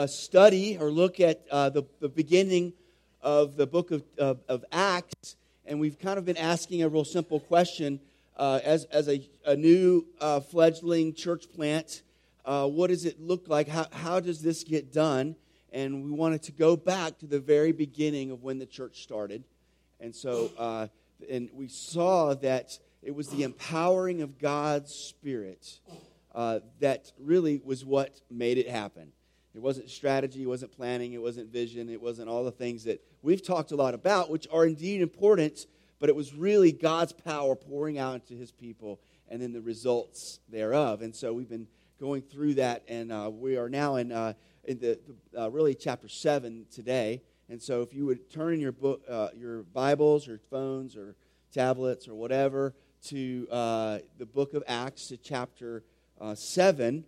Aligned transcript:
uh, 0.00 0.06
study 0.06 0.78
or 0.78 0.90
look 0.90 1.20
at 1.20 1.42
uh, 1.50 1.68
the, 1.68 1.82
the 2.00 2.08
beginning 2.08 2.72
of 3.20 3.56
the 3.56 3.66
book 3.66 3.90
of, 3.90 4.02
of, 4.16 4.40
of, 4.48 4.64
Acts, 4.72 5.36
and 5.66 5.78
we've 5.78 5.98
kind 5.98 6.18
of 6.18 6.24
been 6.24 6.38
asking 6.38 6.82
a 6.82 6.88
real 6.88 7.04
simple 7.04 7.38
question 7.38 8.00
uh, 8.38 8.60
as, 8.64 8.84
as 8.86 9.10
a, 9.10 9.22
a 9.44 9.54
new 9.54 10.06
uh, 10.18 10.40
fledgling 10.40 11.12
church 11.12 11.52
plant. 11.54 12.00
Uh, 12.46 12.66
what 12.66 12.88
does 12.88 13.04
it 13.04 13.20
look 13.20 13.46
like? 13.46 13.68
How, 13.68 13.88
how 13.92 14.20
does 14.20 14.40
this 14.40 14.64
get 14.64 14.90
done? 14.90 15.36
And 15.70 16.02
we 16.02 16.10
wanted 16.10 16.44
to 16.44 16.52
go 16.52 16.76
back 16.76 17.18
to 17.18 17.26
the 17.26 17.38
very 17.38 17.72
beginning 17.72 18.30
of 18.30 18.42
when 18.42 18.58
the 18.58 18.64
church 18.64 19.02
started. 19.02 19.44
And 20.00 20.14
so, 20.14 20.50
uh, 20.56 20.86
and 21.30 21.50
we 21.52 21.68
saw 21.68 22.32
that 22.36 22.78
it 23.02 23.14
was 23.14 23.28
the 23.28 23.42
empowering 23.42 24.22
of 24.22 24.38
God's 24.38 24.94
Spirit 24.94 25.78
that 26.34 27.12
really 27.18 27.60
was 27.62 27.84
what 27.84 28.18
made 28.30 28.56
it 28.56 28.66
happen. 28.66 29.12
It 29.54 29.60
wasn't 29.60 29.90
strategy, 29.90 30.42
it 30.42 30.46
wasn't 30.46 30.72
planning, 30.72 31.12
it 31.12 31.20
wasn't 31.20 31.52
vision, 31.52 31.88
it 31.88 32.00
wasn't 32.00 32.28
all 32.28 32.44
the 32.44 32.52
things 32.52 32.84
that 32.84 33.02
we've 33.22 33.44
talked 33.44 33.72
a 33.72 33.76
lot 33.76 33.94
about, 33.94 34.30
which 34.30 34.46
are 34.52 34.64
indeed 34.64 35.00
important, 35.00 35.66
but 35.98 36.08
it 36.08 36.14
was 36.14 36.32
really 36.34 36.70
God's 36.70 37.12
power 37.12 37.56
pouring 37.56 37.98
out 37.98 38.14
into 38.14 38.34
his 38.34 38.52
people 38.52 39.00
and 39.28 39.42
then 39.42 39.52
the 39.52 39.60
results 39.60 40.38
thereof. 40.48 41.02
And 41.02 41.14
so 41.14 41.32
we've 41.32 41.48
been 41.48 41.66
going 41.98 42.22
through 42.22 42.54
that, 42.54 42.82
and 42.88 43.12
uh, 43.12 43.30
we 43.32 43.56
are 43.56 43.68
now 43.68 43.96
in, 43.96 44.12
uh, 44.12 44.34
in 44.64 44.78
the, 44.78 44.98
uh, 45.36 45.50
really 45.50 45.74
chapter 45.74 46.08
7 46.08 46.66
today. 46.70 47.20
And 47.48 47.60
so 47.60 47.82
if 47.82 47.92
you 47.92 48.06
would 48.06 48.30
turn 48.30 48.54
in 48.54 48.60
your, 48.60 48.72
book, 48.72 49.02
uh, 49.08 49.28
your 49.36 49.64
Bibles 49.64 50.28
or 50.28 50.38
phones 50.50 50.96
or 50.96 51.16
tablets 51.52 52.06
or 52.06 52.14
whatever 52.14 52.74
to 53.06 53.48
uh, 53.50 53.98
the 54.18 54.26
book 54.26 54.54
of 54.54 54.62
Acts 54.68 55.08
to 55.08 55.16
chapter 55.16 55.82
uh, 56.20 56.34
7. 56.34 57.04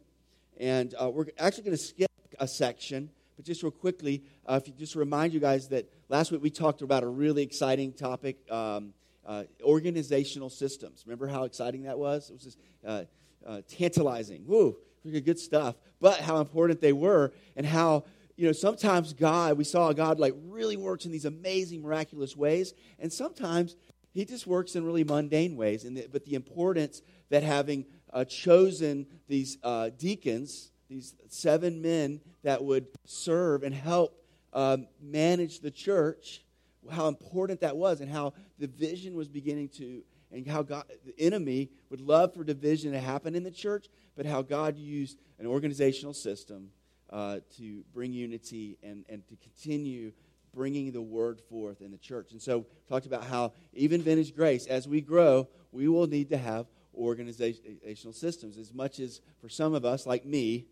And 0.59 0.95
we're 1.01 1.27
actually 1.39 1.65
going 1.65 1.77
to 1.77 1.83
skip 1.83 2.12
a 2.39 2.49
section. 2.49 3.11
But 3.37 3.45
just 3.45 3.63
real 3.63 3.73
quickly, 3.73 4.23
uh, 4.47 4.61
if 4.61 4.69
you 4.69 4.75
just 4.75 4.95
remind 4.95 5.33
you 5.33 5.41
guys 5.41 5.69
that 5.69 5.91
last 6.09 6.31
week 6.31 6.43
we 6.43 6.51
talked 6.51 6.83
about 6.83 7.03
a 7.03 7.09
really 7.09 7.43
exciting 7.43 7.93
topic 7.93 8.37
um, 8.51 8.93
uh, 9.27 9.45
organizational 9.63 10.51
systems. 10.51 11.05
Remember 11.07 11.27
how 11.27 11.45
exciting 11.45 11.85
that 11.85 11.99
was? 11.99 12.31
It 12.31 12.33
was 12.35 12.43
just 12.43 12.59
uh, 12.87 13.05
uh 13.47 13.63
tantalizing. 13.69 14.45
Woo, 14.47 14.77
good 15.05 15.39
stuff. 15.39 15.77
But 16.01 16.21
how 16.21 16.39
important 16.39 16.81
they 16.81 16.93
were, 16.93 17.33
and 17.57 17.65
how 17.65 18.05
you 18.37 18.47
know 18.47 18.53
sometimes 18.53 19.13
God, 19.13 19.57
we 19.57 19.65
saw 19.65 19.93
God 19.93 20.19
like 20.19 20.35
really 20.47 20.77
works 20.77 21.05
in 21.05 21.13
these 21.13 21.25
amazing, 21.25 21.83
miraculous 21.83 22.37
ways, 22.37 22.75
and 22.99 23.13
sometimes 23.13 23.77
He 24.13 24.25
just 24.25 24.47
works 24.47 24.75
in 24.75 24.85
really 24.85 25.05
mundane 25.05 25.57
ways. 25.57 25.85
And 25.85 25.97
the, 25.97 26.09
but 26.11 26.25
the 26.25 26.35
importance 26.35 27.03
that 27.31 27.43
having 27.43 27.87
uh, 28.13 28.25
chosen 28.25 29.07
these 29.29 29.59
uh, 29.63 29.91
deacons 29.97 30.72
these 30.93 31.15
seven 31.29 31.81
men 31.81 32.21
that 32.43 32.63
would 32.63 32.87
serve 33.07 33.63
and 33.63 33.75
help 33.75 34.23
um, 34.53 34.87
manage 35.01 35.61
the 35.61 35.71
church, 35.71 36.43
how 36.91 37.09
important 37.09 37.61
that 37.61 37.77
was, 37.77 38.01
and 38.01 38.11
how 38.11 38.35
division 38.59 39.15
was 39.15 39.29
beginning 39.29 39.69
to, 39.71 40.03
and 40.31 40.47
how 40.47 40.63
God, 40.63 40.85
the 41.07 41.19
enemy 41.19 41.71
would 41.89 42.01
love 42.01 42.35
for 42.35 42.45
division 42.45 42.93
to 42.93 43.01
happen 43.01 43.35
in 43.35 43.43
the 43.43 43.51
church, 43.51 43.87
but 44.17 44.27
how 44.27 44.43
God 44.43 44.77
used 44.77 45.19
an 45.39 45.47
organizational 45.47 46.13
system 46.13 46.71
uh, 47.09 47.39
to 47.57 47.83
bring 47.95 48.13
unity 48.13 48.77
and, 48.83 49.05
and 49.09 49.27
to 49.29 49.37
continue 49.37 50.13
bringing 50.55 50.93
the 50.93 51.01
word 51.01 51.41
forth 51.49 51.81
in 51.81 51.91
the 51.91 51.97
church. 51.97 52.33
And 52.33 52.43
so, 52.43 52.59
we 52.59 52.65
talked 52.87 53.07
about 53.07 53.25
how 53.25 53.55
even 53.73 54.03
Vintage 54.03 54.37
Grace, 54.37 54.67
as 54.67 54.87
we 54.87 55.01
grow, 55.01 55.49
we 55.71 55.89
will 55.89 56.07
need 56.07 56.29
to 56.29 56.37
have 56.37 56.67
organizational 56.95 58.13
systems. 58.13 58.59
As 58.59 58.73
much 58.73 59.01
as 59.01 59.21
for 59.41 59.49
some 59.49 59.75
of 59.75 59.85
us, 59.85 60.07
like 60.07 60.25
me, 60.25 60.67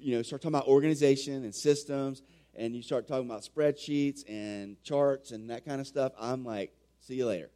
you 0.00 0.16
know, 0.16 0.22
start 0.22 0.42
talking 0.42 0.54
about 0.54 0.68
organization 0.68 1.44
and 1.44 1.54
systems, 1.54 2.22
and 2.54 2.74
you 2.74 2.82
start 2.82 3.06
talking 3.06 3.28
about 3.28 3.42
spreadsheets 3.42 4.22
and 4.28 4.82
charts 4.82 5.30
and 5.30 5.50
that 5.50 5.64
kind 5.64 5.80
of 5.80 5.86
stuff, 5.86 6.12
I'm 6.18 6.44
like, 6.44 6.72
see 7.00 7.14
you 7.14 7.26
later. 7.26 7.50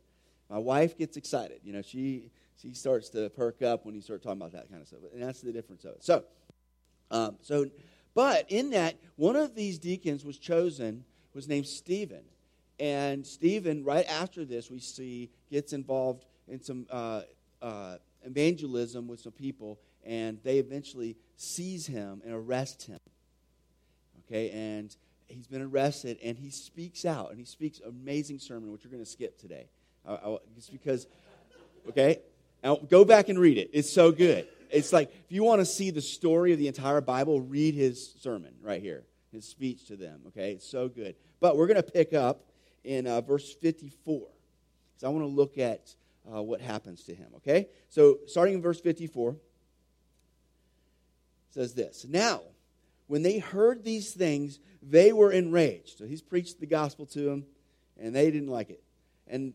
My 0.48 0.58
wife 0.58 0.98
gets 0.98 1.16
excited. 1.16 1.60
You 1.62 1.72
know, 1.72 1.82
she 1.82 2.30
she 2.60 2.74
starts 2.74 3.08
to 3.10 3.30
perk 3.30 3.62
up 3.62 3.86
when 3.86 3.94
you 3.94 4.02
start 4.02 4.22
talking 4.22 4.40
about 4.40 4.52
that 4.52 4.68
kind 4.68 4.82
of 4.82 4.88
stuff, 4.88 5.00
and 5.12 5.22
that's 5.22 5.40
the 5.40 5.52
difference 5.52 5.84
of 5.84 5.92
it. 5.92 6.04
So, 6.04 6.24
um, 7.10 7.36
so, 7.40 7.66
but 8.14 8.46
in 8.50 8.70
that, 8.70 8.96
one 9.16 9.36
of 9.36 9.54
these 9.54 9.78
deacons 9.78 10.24
was 10.24 10.38
chosen 10.38 11.04
was 11.32 11.48
named 11.48 11.66
Stephen, 11.66 12.24
and 12.78 13.26
Stephen, 13.26 13.84
right 13.84 14.06
after 14.06 14.44
this, 14.44 14.70
we 14.70 14.80
see 14.80 15.30
gets 15.50 15.72
involved 15.72 16.24
in 16.48 16.60
some 16.62 16.86
uh, 16.90 17.22
uh, 17.62 17.96
evangelism 18.24 19.06
with 19.06 19.20
some 19.20 19.32
people, 19.32 19.78
and 20.04 20.38
they 20.42 20.58
eventually 20.58 21.16
seize 21.36 21.86
him 21.86 22.22
and 22.24 22.34
arrest 22.34 22.84
him. 22.84 22.98
Okay, 24.26 24.50
and 24.50 24.94
he's 25.26 25.46
been 25.46 25.62
arrested, 25.62 26.18
and 26.22 26.38
he 26.38 26.50
speaks 26.50 27.04
out, 27.04 27.30
and 27.30 27.38
he 27.38 27.44
speaks 27.44 27.80
amazing 27.80 28.38
sermon, 28.38 28.70
which 28.72 28.84
we're 28.84 28.90
going 28.90 29.02
to 29.02 29.10
skip 29.10 29.38
today. 29.38 29.68
I, 30.06 30.14
I, 30.14 30.36
just 30.54 30.72
because, 30.72 31.06
okay? 31.88 32.20
Now, 32.62 32.76
go 32.76 33.04
back 33.04 33.28
and 33.28 33.38
read 33.38 33.58
it. 33.58 33.70
It's 33.72 33.90
so 33.90 34.12
good. 34.12 34.46
It's 34.70 34.92
like, 34.92 35.12
if 35.12 35.32
you 35.32 35.42
want 35.42 35.60
to 35.60 35.64
see 35.64 35.90
the 35.90 36.00
story 36.00 36.52
of 36.52 36.58
the 36.58 36.68
entire 36.68 37.00
Bible, 37.00 37.40
read 37.40 37.74
his 37.74 38.14
sermon 38.20 38.54
right 38.62 38.80
here, 38.80 39.04
his 39.32 39.44
speech 39.44 39.86
to 39.86 39.96
them, 39.96 40.20
okay? 40.28 40.52
It's 40.52 40.68
so 40.68 40.88
good. 40.88 41.16
But 41.40 41.56
we're 41.56 41.66
going 41.66 41.82
to 41.82 41.90
pick 41.90 42.12
up 42.12 42.44
in 42.84 43.06
uh, 43.06 43.20
verse 43.20 43.52
54, 43.52 44.20
because 44.20 45.04
I 45.04 45.08
want 45.08 45.24
to 45.24 45.28
look 45.28 45.58
at 45.58 45.94
uh, 46.32 46.42
what 46.42 46.60
happens 46.60 47.04
to 47.04 47.14
him, 47.14 47.28
okay? 47.36 47.68
So, 47.88 48.18
starting 48.26 48.54
in 48.54 48.62
verse 48.62 48.80
54 48.80 49.36
says 51.50 51.74
this 51.74 52.06
Now, 52.08 52.42
when 53.06 53.22
they 53.22 53.38
heard 53.38 53.84
these 53.84 54.12
things, 54.12 54.58
they 54.82 55.12
were 55.12 55.32
enraged. 55.32 55.98
So 55.98 56.06
he's 56.06 56.22
preached 56.22 56.60
the 56.60 56.66
gospel 56.66 57.06
to 57.06 57.20
them, 57.22 57.44
and 57.98 58.14
they 58.14 58.30
didn't 58.30 58.48
like 58.48 58.70
it. 58.70 58.82
And, 59.26 59.54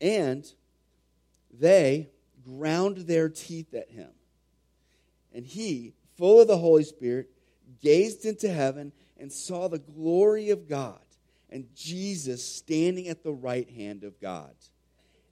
and 0.00 0.44
they 1.58 2.10
ground 2.44 2.98
their 2.98 3.28
teeth 3.28 3.72
at 3.74 3.90
him. 3.90 4.10
And 5.32 5.44
he, 5.46 5.94
full 6.16 6.40
of 6.40 6.46
the 6.46 6.58
Holy 6.58 6.84
Spirit, 6.84 7.30
gazed 7.82 8.24
into 8.24 8.48
heaven 8.48 8.92
and 9.18 9.32
saw 9.32 9.68
the 9.68 9.78
glory 9.78 10.50
of 10.50 10.68
God 10.68 11.00
and 11.50 11.66
Jesus 11.74 12.44
standing 12.44 13.08
at 13.08 13.22
the 13.22 13.32
right 13.32 13.68
hand 13.70 14.04
of 14.04 14.20
God. 14.20 14.54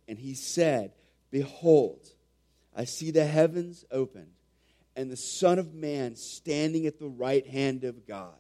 And 0.09 0.19
he 0.19 0.35
said, 0.35 0.93
Behold, 1.31 2.01
I 2.75 2.85
see 2.85 3.11
the 3.11 3.27
heavens 3.27 3.85
opened 3.91 4.33
and 4.97 5.11
the 5.11 5.17
Son 5.17 5.59
of 5.59 5.75
Man 5.75 6.17
standing 6.17 6.87
at 6.87 6.99
the 6.99 7.09
right 7.09 7.47
hand 7.47 7.85
of 7.85 8.07
God. 8.07 8.35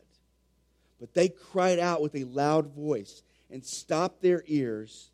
But 1.01 1.15
they 1.15 1.29
cried 1.29 1.79
out 1.79 2.03
with 2.03 2.15
a 2.15 2.25
loud 2.25 2.75
voice 2.75 3.23
and 3.51 3.65
stopped 3.65 4.23
their 4.23 4.45
ears 4.47 5.11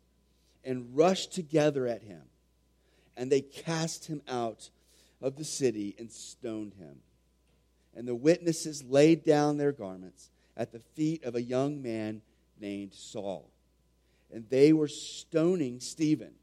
and 0.63 0.95
rushed 0.95 1.33
together 1.33 1.87
at 1.87 2.03
him. 2.03 2.21
And 3.17 3.31
they 3.31 3.41
cast 3.41 4.05
him 4.05 4.21
out 4.27 4.69
of 5.21 5.35
the 5.35 5.43
city 5.43 5.95
and 5.97 6.11
stoned 6.11 6.73
him. 6.75 6.97
And 7.95 8.07
the 8.07 8.15
witnesses 8.15 8.83
laid 8.83 9.25
down 9.25 9.57
their 9.57 9.71
garments 9.71 10.29
at 10.55 10.71
the 10.71 10.79
feet 10.79 11.23
of 11.23 11.35
a 11.35 11.41
young 11.41 11.81
man 11.81 12.21
named 12.59 12.93
Saul. 12.93 13.49
And 14.31 14.45
they 14.49 14.73
were 14.73 14.87
stoning 14.87 15.79
Stephen. 15.79 16.33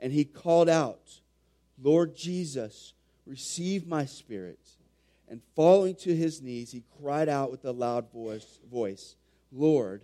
And 0.00 0.12
he 0.12 0.24
called 0.24 0.68
out, 0.68 1.20
Lord 1.80 2.16
Jesus, 2.16 2.94
Receive 3.28 3.86
my 3.86 4.06
spirit. 4.06 4.58
And 5.28 5.42
falling 5.54 5.94
to 5.96 6.16
his 6.16 6.40
knees, 6.40 6.72
he 6.72 6.82
cried 7.00 7.28
out 7.28 7.50
with 7.50 7.64
a 7.66 7.72
loud 7.72 8.10
voice, 8.10 8.58
voice 8.70 9.14
Lord, 9.52 10.02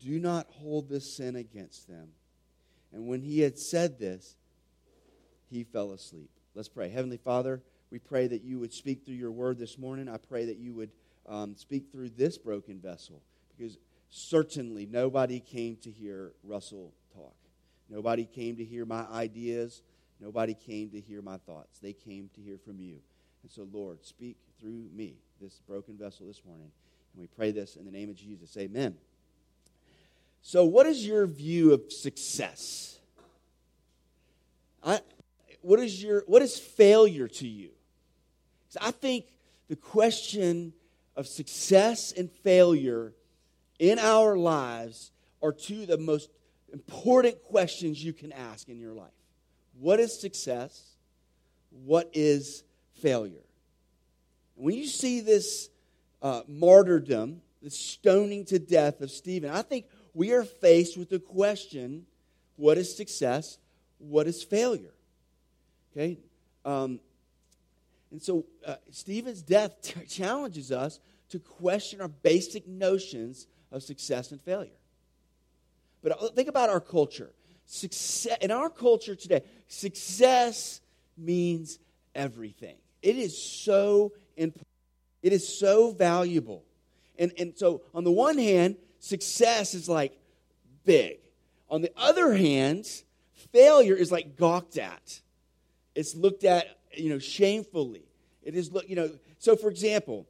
do 0.00 0.18
not 0.18 0.46
hold 0.50 0.88
this 0.88 1.16
sin 1.16 1.36
against 1.36 1.88
them. 1.88 2.08
And 2.92 3.06
when 3.06 3.22
he 3.22 3.40
had 3.40 3.58
said 3.58 3.98
this, 3.98 4.36
he 5.50 5.64
fell 5.64 5.92
asleep. 5.92 6.30
Let's 6.54 6.68
pray. 6.68 6.88
Heavenly 6.88 7.16
Father, 7.16 7.62
we 7.90 7.98
pray 7.98 8.26
that 8.26 8.42
you 8.42 8.58
would 8.58 8.72
speak 8.72 9.04
through 9.04 9.14
your 9.14 9.30
word 9.30 9.58
this 9.58 9.78
morning. 9.78 10.08
I 10.08 10.16
pray 10.16 10.44
that 10.46 10.58
you 10.58 10.74
would 10.74 10.90
um, 11.28 11.56
speak 11.56 11.90
through 11.90 12.10
this 12.10 12.38
broken 12.38 12.80
vessel 12.80 13.22
because 13.56 13.78
certainly 14.10 14.86
nobody 14.86 15.40
came 15.40 15.76
to 15.82 15.90
hear 15.90 16.32
Russell 16.44 16.92
talk. 17.14 17.34
Nobody 17.88 18.26
came 18.26 18.56
to 18.56 18.64
hear 18.64 18.84
my 18.84 19.04
ideas. 19.06 19.82
Nobody 20.20 20.54
came 20.54 20.90
to 20.90 21.00
hear 21.00 21.22
my 21.22 21.36
thoughts. 21.38 21.78
They 21.78 21.92
came 21.92 22.28
to 22.34 22.40
hear 22.40 22.58
from 22.58 22.80
you. 22.80 22.98
And 23.42 23.50
so, 23.50 23.68
Lord, 23.72 24.04
speak 24.04 24.36
through 24.60 24.86
me, 24.92 25.14
this 25.40 25.60
broken 25.66 25.96
vessel 25.96 26.26
this 26.26 26.42
morning. 26.44 26.70
And 27.14 27.20
we 27.20 27.28
pray 27.28 27.52
this 27.52 27.76
in 27.76 27.84
the 27.84 27.92
name 27.92 28.10
of 28.10 28.16
Jesus. 28.16 28.56
Amen. 28.56 28.96
So, 30.42 30.64
what 30.64 30.86
is 30.86 31.06
your 31.06 31.26
view 31.26 31.72
of 31.72 31.92
success? 31.92 32.98
I, 34.82 35.00
what, 35.60 35.80
is 35.80 36.02
your, 36.02 36.24
what 36.26 36.42
is 36.42 36.58
failure 36.58 37.28
to 37.28 37.46
you? 37.46 37.70
I 38.80 38.90
think 38.90 39.26
the 39.68 39.76
question 39.76 40.72
of 41.16 41.26
success 41.26 42.12
and 42.12 42.30
failure 42.30 43.12
in 43.78 43.98
our 43.98 44.36
lives 44.36 45.10
are 45.42 45.52
two 45.52 45.82
of 45.82 45.88
the 45.88 45.98
most 45.98 46.30
important 46.72 47.42
questions 47.44 48.02
you 48.02 48.12
can 48.12 48.32
ask 48.32 48.68
in 48.68 48.78
your 48.78 48.92
life. 48.92 49.10
What 49.80 50.00
is 50.00 50.18
success? 50.18 50.82
What 51.70 52.10
is 52.12 52.64
failure? 53.00 53.48
when 54.58 54.74
you 54.74 54.86
see 54.86 55.20
this 55.20 55.70
uh, 56.20 56.42
martyrdom, 56.48 57.40
the 57.62 57.70
stoning 57.70 58.44
to 58.46 58.58
death 58.58 59.00
of 59.00 59.10
Stephen, 59.10 59.50
I 59.50 59.62
think 59.62 59.86
we 60.14 60.32
are 60.32 60.44
faced 60.44 60.98
with 60.98 61.08
the 61.08 61.20
question 61.20 62.06
what 62.56 62.76
is 62.76 62.94
success? 62.94 63.58
What 63.98 64.26
is 64.26 64.42
failure? 64.42 64.94
Okay? 65.92 66.18
Um, 66.64 66.98
and 68.10 68.20
so 68.20 68.46
uh, 68.66 68.76
Stephen's 68.90 69.42
death 69.42 69.80
t- 69.80 70.00
challenges 70.08 70.72
us 70.72 70.98
to 71.28 71.38
question 71.38 72.00
our 72.00 72.08
basic 72.08 72.66
notions 72.66 73.46
of 73.70 73.84
success 73.84 74.32
and 74.32 74.40
failure. 74.40 74.72
But 76.02 76.20
uh, 76.20 76.28
think 76.30 76.48
about 76.48 76.68
our 76.68 76.80
culture. 76.80 77.30
Success, 77.70 78.38
in 78.40 78.50
our 78.50 78.70
culture 78.70 79.14
today, 79.14 79.42
success 79.66 80.80
means 81.18 81.78
everything. 82.14 82.76
It 83.02 83.16
is 83.16 83.36
so 83.36 84.12
important. 84.38 84.66
It 85.22 85.34
is 85.34 85.46
so 85.46 85.90
valuable. 85.90 86.64
And, 87.18 87.30
and 87.36 87.52
so, 87.54 87.82
on 87.92 88.04
the 88.04 88.10
one 88.10 88.38
hand, 88.38 88.76
success 89.00 89.74
is 89.74 89.86
like 89.86 90.18
big. 90.86 91.18
On 91.68 91.82
the 91.82 91.92
other 91.94 92.32
hand, 92.32 92.86
failure 93.52 93.94
is 93.94 94.10
like 94.10 94.36
gawked 94.36 94.78
at. 94.78 95.20
It's 95.94 96.14
looked 96.14 96.44
at, 96.44 96.78
you 96.96 97.10
know, 97.10 97.18
shamefully. 97.18 98.06
It 98.44 98.54
is, 98.54 98.72
look, 98.72 98.88
you 98.88 98.96
know, 98.96 99.10
so 99.38 99.56
for 99.56 99.68
example, 99.68 100.26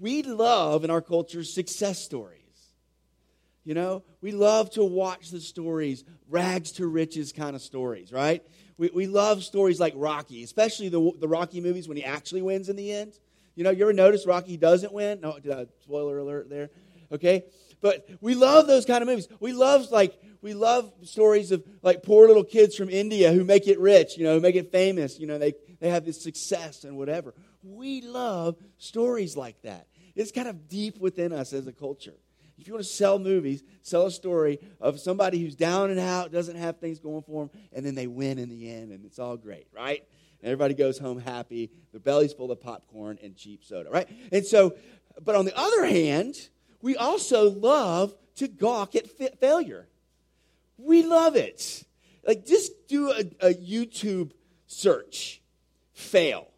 we 0.00 0.22
love 0.22 0.84
in 0.84 0.90
our 0.90 1.02
culture 1.02 1.44
success 1.44 2.02
stories. 2.02 2.37
You 3.68 3.74
know, 3.74 4.02
we 4.22 4.32
love 4.32 4.70
to 4.70 4.82
watch 4.82 5.30
the 5.30 5.42
stories, 5.42 6.02
rags 6.30 6.72
to 6.72 6.86
riches 6.86 7.32
kind 7.32 7.54
of 7.54 7.60
stories, 7.60 8.10
right? 8.10 8.42
We, 8.78 8.88
we 8.94 9.06
love 9.06 9.44
stories 9.44 9.78
like 9.78 9.92
Rocky, 9.94 10.42
especially 10.42 10.88
the, 10.88 11.12
the 11.20 11.28
Rocky 11.28 11.60
movies 11.60 11.86
when 11.86 11.98
he 11.98 12.02
actually 12.02 12.40
wins 12.40 12.70
in 12.70 12.76
the 12.76 12.90
end. 12.90 13.12
You 13.56 13.64
know, 13.64 13.70
you 13.70 13.82
ever 13.82 13.92
notice 13.92 14.26
Rocky 14.26 14.56
doesn't 14.56 14.90
win? 14.90 15.20
No, 15.20 15.32
uh, 15.52 15.66
spoiler 15.82 16.16
alert 16.16 16.48
there. 16.48 16.70
Okay? 17.12 17.44
But 17.82 18.08
we 18.22 18.34
love 18.34 18.66
those 18.66 18.86
kind 18.86 19.02
of 19.02 19.06
movies. 19.06 19.28
We 19.38 19.52
love 19.52 19.90
like 19.90 20.18
we 20.40 20.54
love 20.54 20.90
stories 21.02 21.52
of 21.52 21.62
like 21.82 22.02
poor 22.02 22.26
little 22.26 22.44
kids 22.44 22.74
from 22.74 22.88
India 22.88 23.34
who 23.34 23.44
make 23.44 23.68
it 23.68 23.78
rich, 23.78 24.16
you 24.16 24.24
know, 24.24 24.32
who 24.32 24.40
make 24.40 24.56
it 24.56 24.72
famous, 24.72 25.18
you 25.18 25.26
know, 25.26 25.36
they, 25.36 25.52
they 25.78 25.90
have 25.90 26.06
this 26.06 26.22
success 26.22 26.84
and 26.84 26.96
whatever. 26.96 27.34
We 27.62 28.00
love 28.00 28.56
stories 28.78 29.36
like 29.36 29.60
that. 29.60 29.88
It's 30.14 30.32
kind 30.32 30.48
of 30.48 30.70
deep 30.70 30.96
within 30.98 31.34
us 31.34 31.52
as 31.52 31.66
a 31.66 31.72
culture. 31.72 32.14
If 32.58 32.66
you 32.66 32.74
want 32.74 32.84
to 32.84 32.90
sell 32.90 33.18
movies, 33.18 33.62
sell 33.82 34.06
a 34.06 34.10
story 34.10 34.58
of 34.80 34.98
somebody 34.98 35.38
who's 35.38 35.54
down 35.54 35.90
and 35.90 36.00
out, 36.00 36.32
doesn't 36.32 36.56
have 36.56 36.78
things 36.78 36.98
going 36.98 37.22
for 37.22 37.46
them, 37.46 37.60
and 37.72 37.86
then 37.86 37.94
they 37.94 38.06
win 38.06 38.38
in 38.38 38.48
the 38.48 38.70
end, 38.70 38.90
and 38.90 39.04
it's 39.04 39.18
all 39.18 39.36
great, 39.36 39.68
right? 39.72 40.02
And 40.40 40.50
everybody 40.50 40.74
goes 40.74 40.98
home 40.98 41.20
happy, 41.20 41.70
their 41.92 42.00
belly's 42.00 42.32
full 42.32 42.50
of 42.50 42.60
popcorn 42.60 43.18
and 43.22 43.36
cheap 43.36 43.64
soda, 43.64 43.90
right? 43.90 44.08
And 44.32 44.44
so, 44.44 44.76
but 45.24 45.34
on 45.34 45.44
the 45.44 45.56
other 45.56 45.86
hand, 45.86 46.48
we 46.82 46.96
also 46.96 47.50
love 47.50 48.14
to 48.36 48.48
gawk 48.48 48.94
at 48.94 49.08
fa- 49.08 49.36
failure. 49.40 49.88
We 50.76 51.04
love 51.04 51.36
it. 51.36 51.84
Like, 52.26 52.44
just 52.44 52.88
do 52.88 53.10
a, 53.10 53.20
a 53.40 53.54
YouTube 53.54 54.32
search, 54.66 55.40
fail, 55.92 56.48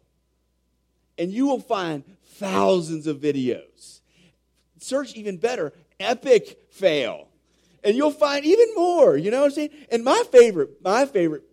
and 1.17 1.31
you 1.31 1.47
will 1.47 1.59
find 1.59 2.03
thousands 2.23 3.07
of 3.07 3.17
videos. 3.17 4.01
Search 4.79 5.13
even 5.13 5.37
better, 5.37 5.73
epic 6.01 6.67
fail. 6.69 7.27
And 7.83 7.95
you'll 7.95 8.11
find 8.11 8.45
even 8.45 8.67
more, 8.75 9.17
you 9.17 9.31
know 9.31 9.39
what 9.39 9.45
I'm 9.45 9.51
saying? 9.51 9.69
And 9.91 10.03
my 10.03 10.23
favorite, 10.31 10.83
my 10.83 11.05
favorite 11.05 11.43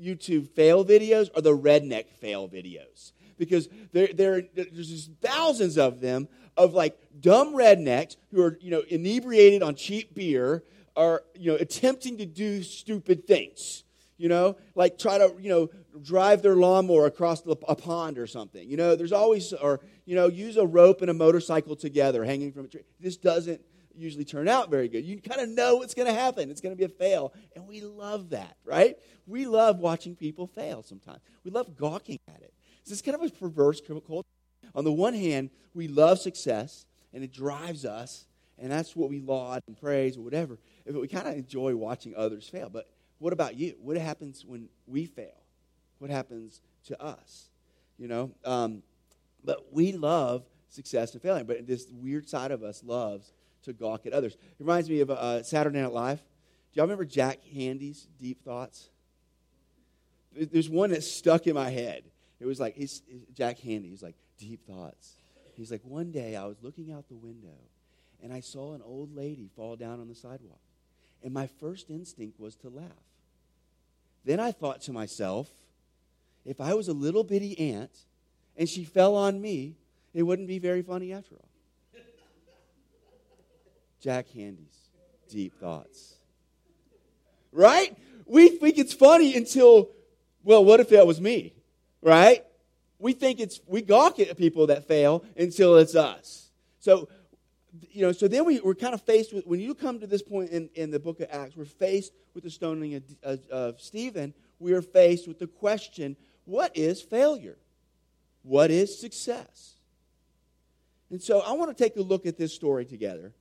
YouTube 0.00 0.48
fail 0.48 0.84
videos 0.84 1.28
are 1.36 1.42
the 1.42 1.56
redneck 1.56 2.08
fail 2.20 2.48
videos. 2.48 3.12
Because 3.36 3.68
there, 3.92 4.08
there, 4.12 4.42
there's 4.54 4.88
just 4.88 5.10
thousands 5.20 5.76
of 5.76 6.00
them 6.00 6.28
of 6.56 6.72
like 6.72 6.96
dumb 7.20 7.54
rednecks 7.54 8.16
who 8.30 8.42
are, 8.42 8.58
you 8.60 8.70
know, 8.70 8.82
inebriated 8.88 9.62
on 9.62 9.74
cheap 9.74 10.14
beer, 10.14 10.62
are, 10.96 11.22
you 11.34 11.52
know, 11.52 11.58
attempting 11.58 12.16
to 12.18 12.26
do 12.26 12.62
stupid 12.62 13.26
things. 13.26 13.82
You 14.16 14.28
know, 14.28 14.56
like 14.76 14.96
try 14.96 15.18
to, 15.18 15.34
you 15.40 15.48
know, 15.48 15.70
drive 16.00 16.40
their 16.40 16.54
lawnmower 16.54 17.06
across 17.06 17.40
the, 17.40 17.56
a 17.68 17.74
pond 17.74 18.16
or 18.16 18.28
something. 18.28 18.66
You 18.70 18.76
know, 18.76 18.94
there's 18.94 19.12
always, 19.12 19.52
or, 19.52 19.80
you 20.06 20.14
know, 20.14 20.28
use 20.28 20.56
a 20.56 20.64
rope 20.64 21.00
and 21.00 21.10
a 21.10 21.14
motorcycle 21.14 21.74
together 21.74 22.24
hanging 22.24 22.52
from 22.52 22.66
a 22.66 22.68
tree. 22.68 22.82
This 23.00 23.16
doesn't 23.16 23.60
usually 23.96 24.24
turn 24.24 24.48
out 24.48 24.70
very 24.70 24.88
good. 24.88 25.04
You 25.04 25.20
kind 25.20 25.40
of 25.40 25.48
know 25.48 25.76
what's 25.76 25.94
going 25.94 26.08
to 26.08 26.14
happen. 26.14 26.50
It's 26.50 26.60
going 26.60 26.74
to 26.74 26.78
be 26.78 26.84
a 26.84 26.88
fail. 26.88 27.32
And 27.54 27.66
we 27.66 27.80
love 27.80 28.30
that, 28.30 28.56
right? 28.64 28.96
We 29.26 29.46
love 29.46 29.78
watching 29.78 30.16
people 30.16 30.46
fail 30.46 30.82
sometimes. 30.82 31.20
We 31.44 31.50
love 31.50 31.76
gawking 31.76 32.18
at 32.28 32.42
it. 32.42 32.52
So 32.84 32.92
it's 32.92 33.02
kind 33.02 33.14
of 33.14 33.22
a 33.22 33.30
perverse 33.30 33.80
culture. 33.80 34.28
On 34.74 34.84
the 34.84 34.92
one 34.92 35.14
hand, 35.14 35.50
we 35.72 35.88
love 35.88 36.18
success, 36.18 36.84
and 37.12 37.22
it 37.24 37.32
drives 37.32 37.84
us, 37.84 38.26
and 38.58 38.70
that's 38.70 38.94
what 38.94 39.08
we 39.08 39.20
laud 39.20 39.62
and 39.66 39.76
praise 39.76 40.16
or 40.16 40.22
whatever. 40.22 40.58
But 40.84 41.00
we 41.00 41.08
kind 41.08 41.28
of 41.28 41.34
enjoy 41.34 41.74
watching 41.76 42.14
others 42.16 42.48
fail. 42.48 42.68
But 42.68 42.88
what 43.18 43.32
about 43.32 43.56
you? 43.56 43.76
What 43.80 43.96
happens 43.96 44.44
when 44.44 44.68
we 44.86 45.06
fail? 45.06 45.42
What 45.98 46.10
happens 46.10 46.60
to 46.86 47.00
us? 47.00 47.48
You 47.98 48.08
know? 48.08 48.30
Um, 48.44 48.82
but 49.44 49.72
we 49.72 49.92
love 49.92 50.44
success 50.68 51.12
and 51.12 51.22
failing. 51.22 51.44
But 51.44 51.66
this 51.66 51.86
weird 51.90 52.28
side 52.28 52.50
of 52.50 52.62
us 52.62 52.82
loves 52.84 53.32
to 53.64 53.72
gawk 53.72 54.06
at 54.06 54.12
others. 54.12 54.34
It 54.34 54.56
reminds 54.58 54.88
me 54.88 55.00
of 55.00 55.10
uh, 55.10 55.42
Saturday 55.42 55.80
Night 55.80 55.92
Live. 55.92 56.18
Do 56.18 56.78
y'all 56.78 56.84
remember 56.84 57.04
Jack 57.04 57.40
Handey's 57.54 58.06
Deep 58.20 58.44
Thoughts? 58.44 58.88
There's 60.32 60.68
one 60.68 60.90
that 60.90 61.04
stuck 61.04 61.46
in 61.46 61.54
my 61.54 61.70
head. 61.70 62.04
It 62.40 62.46
was 62.46 62.58
like 62.58 62.74
he's, 62.74 63.02
Jack 63.34 63.58
Handey. 63.60 63.90
He's 63.90 64.02
like 64.02 64.16
deep 64.38 64.66
thoughts. 64.66 65.14
He's 65.54 65.70
like 65.70 65.82
one 65.84 66.10
day 66.10 66.36
I 66.36 66.44
was 66.46 66.56
looking 66.62 66.92
out 66.92 67.08
the 67.08 67.14
window 67.14 67.56
and 68.22 68.32
I 68.32 68.40
saw 68.40 68.74
an 68.74 68.82
old 68.84 69.14
lady 69.14 69.48
fall 69.54 69.76
down 69.76 70.00
on 70.00 70.08
the 70.08 70.14
sidewalk, 70.14 70.60
and 71.22 71.32
my 71.32 71.46
first 71.46 71.90
instinct 71.90 72.40
was 72.40 72.56
to 72.56 72.70
laugh. 72.70 72.88
Then 74.24 74.40
I 74.40 74.50
thought 74.50 74.80
to 74.82 74.92
myself, 74.92 75.48
if 76.44 76.60
I 76.60 76.72
was 76.74 76.88
a 76.88 76.94
little 76.94 77.22
bitty 77.22 77.58
ant 77.72 77.90
and 78.56 78.68
she 78.68 78.84
fell 78.84 79.14
on 79.14 79.40
me, 79.40 79.76
it 80.14 80.22
wouldn't 80.22 80.48
be 80.48 80.58
very 80.58 80.82
funny 80.82 81.12
after 81.12 81.34
all. 81.34 81.48
Jack 84.04 84.26
Handey's 84.36 84.90
deep 85.30 85.58
thoughts. 85.58 86.16
Right? 87.52 87.96
We 88.26 88.50
think 88.50 88.76
it's 88.76 88.92
funny 88.92 89.34
until, 89.34 89.88
well, 90.42 90.62
what 90.62 90.78
if 90.80 90.90
that 90.90 91.06
was 91.06 91.22
me? 91.22 91.54
Right? 92.02 92.44
We 92.98 93.14
think 93.14 93.40
it's, 93.40 93.60
we 93.66 93.80
gawk 93.80 94.20
at 94.20 94.36
people 94.36 94.66
that 94.66 94.86
fail 94.86 95.24
until 95.38 95.78
it's 95.78 95.94
us. 95.94 96.50
So, 96.80 97.08
you 97.92 98.02
know, 98.02 98.12
so 98.12 98.28
then 98.28 98.44
we, 98.44 98.60
we're 98.60 98.74
kind 98.74 98.92
of 98.92 99.00
faced 99.00 99.32
with, 99.32 99.46
when 99.46 99.58
you 99.58 99.74
come 99.74 99.98
to 100.00 100.06
this 100.06 100.20
point 100.20 100.50
in, 100.50 100.68
in 100.74 100.90
the 100.90 101.00
book 101.00 101.20
of 101.20 101.28
Acts, 101.30 101.56
we're 101.56 101.64
faced 101.64 102.12
with 102.34 102.44
the 102.44 102.50
stoning 102.50 102.96
of, 102.96 103.02
of, 103.22 103.48
of 103.48 103.80
Stephen. 103.80 104.34
We 104.58 104.74
are 104.74 104.82
faced 104.82 105.26
with 105.26 105.38
the 105.38 105.46
question 105.46 106.16
what 106.44 106.76
is 106.76 107.00
failure? 107.00 107.56
What 108.42 108.70
is 108.70 109.00
success? 109.00 109.76
And 111.10 111.22
so 111.22 111.40
I 111.40 111.52
want 111.52 111.74
to 111.74 111.82
take 111.82 111.96
a 111.96 112.02
look 112.02 112.26
at 112.26 112.36
this 112.36 112.52
story 112.52 112.84
together. 112.84 113.32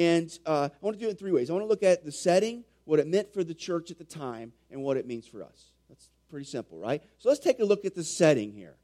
And 0.00 0.30
uh, 0.46 0.70
I 0.72 0.76
want 0.80 0.96
to 0.96 1.00
do 1.00 1.08
it 1.08 1.10
in 1.10 1.16
three 1.16 1.30
ways. 1.30 1.50
I 1.50 1.52
want 1.52 1.62
to 1.62 1.68
look 1.68 1.82
at 1.82 2.06
the 2.06 2.10
setting, 2.10 2.64
what 2.86 2.98
it 3.00 3.06
meant 3.06 3.34
for 3.34 3.44
the 3.44 3.52
church 3.52 3.90
at 3.90 3.98
the 3.98 4.04
time, 4.04 4.54
and 4.70 4.82
what 4.82 4.96
it 4.96 5.06
means 5.06 5.26
for 5.26 5.42
us. 5.42 5.72
That's 5.90 6.08
pretty 6.30 6.46
simple, 6.46 6.78
right? 6.78 7.02
So 7.18 7.28
let's 7.28 7.38
take 7.38 7.60
a 7.60 7.66
look 7.66 7.84
at 7.84 7.94
the 7.94 8.02
setting 8.02 8.50
here. 8.50 8.76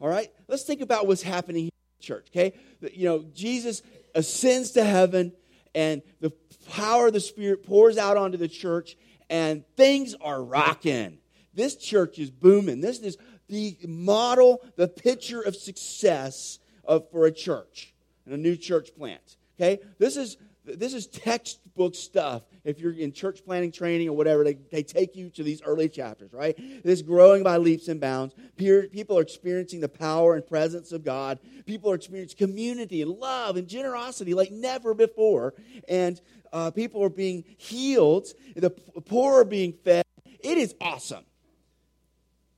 All 0.00 0.08
right? 0.08 0.32
Let's 0.48 0.64
think 0.64 0.80
about 0.80 1.06
what's 1.06 1.22
happening 1.22 1.62
here 1.62 1.70
in 1.70 2.00
the 2.00 2.04
church, 2.04 2.26
okay? 2.30 2.54
You 2.92 3.04
know, 3.04 3.24
Jesus 3.32 3.82
ascends 4.16 4.72
to 4.72 4.82
heaven, 4.82 5.32
and 5.76 6.02
the 6.18 6.32
power 6.70 7.06
of 7.06 7.12
the 7.12 7.20
Spirit 7.20 7.64
pours 7.64 7.96
out 7.96 8.16
onto 8.16 8.36
the 8.36 8.48
church, 8.48 8.96
and 9.30 9.62
things 9.76 10.16
are 10.20 10.42
rocking. 10.42 11.18
This 11.54 11.76
church 11.76 12.18
is 12.18 12.32
booming. 12.32 12.80
This 12.80 12.98
is 12.98 13.16
the 13.48 13.76
model, 13.86 14.60
the 14.74 14.88
picture 14.88 15.40
of 15.40 15.54
success 15.54 16.58
of, 16.84 17.08
for 17.12 17.26
a 17.26 17.32
church 17.32 17.94
and 18.24 18.34
a 18.34 18.38
new 18.38 18.56
church 18.56 18.92
plant. 18.96 19.36
Okay? 19.62 19.80
This 19.98 20.16
is 20.16 20.36
this 20.64 20.94
is 20.94 21.08
textbook 21.08 21.96
stuff. 21.96 22.42
If 22.64 22.78
you're 22.78 22.92
in 22.92 23.12
church 23.12 23.44
planting 23.44 23.72
training 23.72 24.08
or 24.08 24.16
whatever, 24.16 24.44
they, 24.44 24.54
they 24.70 24.84
take 24.84 25.16
you 25.16 25.28
to 25.30 25.42
these 25.42 25.60
early 25.62 25.88
chapters, 25.88 26.32
right? 26.32 26.56
This 26.84 27.02
growing 27.02 27.42
by 27.42 27.56
leaps 27.56 27.88
and 27.88 28.00
bounds. 28.00 28.32
People 28.56 29.18
are 29.18 29.22
experiencing 29.22 29.80
the 29.80 29.88
power 29.88 30.36
and 30.36 30.46
presence 30.46 30.92
of 30.92 31.02
God. 31.02 31.40
People 31.66 31.90
are 31.90 31.96
experiencing 31.96 32.38
community 32.38 33.02
and 33.02 33.10
love 33.10 33.56
and 33.56 33.66
generosity 33.66 34.34
like 34.34 34.52
never 34.52 34.94
before. 34.94 35.54
And 35.88 36.20
uh, 36.52 36.70
people 36.70 37.02
are 37.02 37.10
being 37.10 37.42
healed. 37.56 38.28
The 38.54 38.70
poor 38.70 39.40
are 39.40 39.44
being 39.44 39.72
fed. 39.72 40.04
It 40.44 40.58
is 40.58 40.76
awesome. 40.80 41.24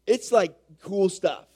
It's 0.07 0.31
like 0.31 0.55
cool 0.83 1.09
stuff. 1.09 1.47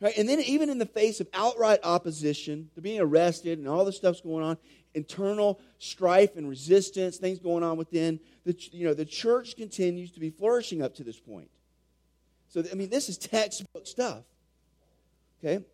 Right? 0.00 0.16
And 0.18 0.28
then, 0.28 0.40
even 0.40 0.68
in 0.68 0.78
the 0.78 0.86
face 0.86 1.20
of 1.20 1.28
outright 1.32 1.80
opposition, 1.82 2.70
they're 2.74 2.82
being 2.82 3.00
arrested 3.00 3.58
and 3.58 3.66
all 3.66 3.84
the 3.84 3.92
stuff's 3.92 4.20
going 4.20 4.44
on, 4.44 4.58
internal 4.94 5.58
strife 5.78 6.36
and 6.36 6.48
resistance, 6.48 7.16
things 7.16 7.38
going 7.38 7.62
on 7.62 7.76
within, 7.76 8.20
the, 8.44 8.54
you 8.72 8.86
know, 8.86 8.94
the 8.94 9.04
church 9.04 9.56
continues 9.56 10.10
to 10.12 10.20
be 10.20 10.30
flourishing 10.30 10.82
up 10.82 10.94
to 10.96 11.04
this 11.04 11.18
point. 11.18 11.48
So, 12.48 12.62
I 12.70 12.74
mean, 12.74 12.90
this 12.90 13.08
is 13.08 13.16
textbook 13.16 13.86
stuff. 13.86 14.24
Okay? 15.38 15.64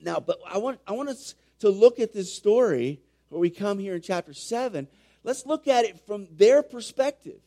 Now, 0.00 0.20
but 0.20 0.38
I 0.46 0.58
want, 0.58 0.80
I 0.86 0.92
want 0.92 1.08
us 1.08 1.34
to 1.60 1.70
look 1.70 1.98
at 1.98 2.12
this 2.12 2.34
story 2.34 3.00
where 3.28 3.40
we 3.40 3.50
come 3.50 3.78
here 3.78 3.94
in 3.94 4.02
chapter 4.02 4.32
7. 4.32 4.88
Let's 5.24 5.46
look 5.46 5.66
at 5.68 5.84
it 5.84 6.06
from 6.06 6.28
their 6.32 6.62
perspective. 6.62 7.40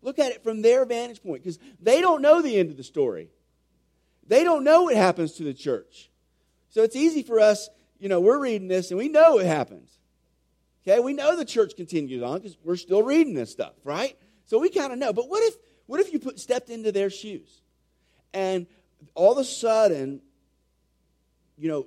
Look 0.00 0.18
at 0.18 0.32
it 0.32 0.42
from 0.42 0.62
their 0.62 0.84
vantage 0.84 1.22
point 1.22 1.42
because 1.42 1.58
they 1.80 2.00
don't 2.00 2.22
know 2.22 2.40
the 2.40 2.58
end 2.58 2.70
of 2.70 2.76
the 2.76 2.84
story. 2.84 3.28
They 4.28 4.44
don't 4.44 4.62
know 4.62 4.82
what 4.84 4.94
happens 4.94 5.32
to 5.34 5.42
the 5.42 5.54
church. 5.54 6.10
So 6.68 6.82
it's 6.82 6.94
easy 6.94 7.22
for 7.22 7.40
us, 7.40 7.68
you 7.98 8.08
know, 8.08 8.20
we're 8.20 8.38
reading 8.38 8.68
this 8.68 8.90
and 8.90 8.98
we 8.98 9.08
know 9.08 9.38
it 9.38 9.46
happens. 9.46 9.98
Okay, 10.86 11.00
we 11.00 11.12
know 11.12 11.36
the 11.36 11.44
church 11.44 11.74
continues 11.76 12.22
on 12.22 12.38
because 12.38 12.56
we're 12.62 12.76
still 12.76 13.02
reading 13.02 13.34
this 13.34 13.50
stuff, 13.50 13.74
right? 13.84 14.16
So 14.46 14.58
we 14.58 14.70
kind 14.70 14.92
of 14.92 14.98
know. 14.98 15.12
But 15.12 15.28
what 15.28 15.42
if 15.42 15.54
what 15.86 16.00
if 16.00 16.12
you 16.12 16.18
put 16.18 16.38
stepped 16.38 16.70
into 16.70 16.92
their 16.92 17.10
shoes 17.10 17.62
and 18.32 18.66
all 19.14 19.32
of 19.32 19.38
a 19.38 19.44
sudden, 19.44 20.20
you 21.56 21.68
know, 21.68 21.86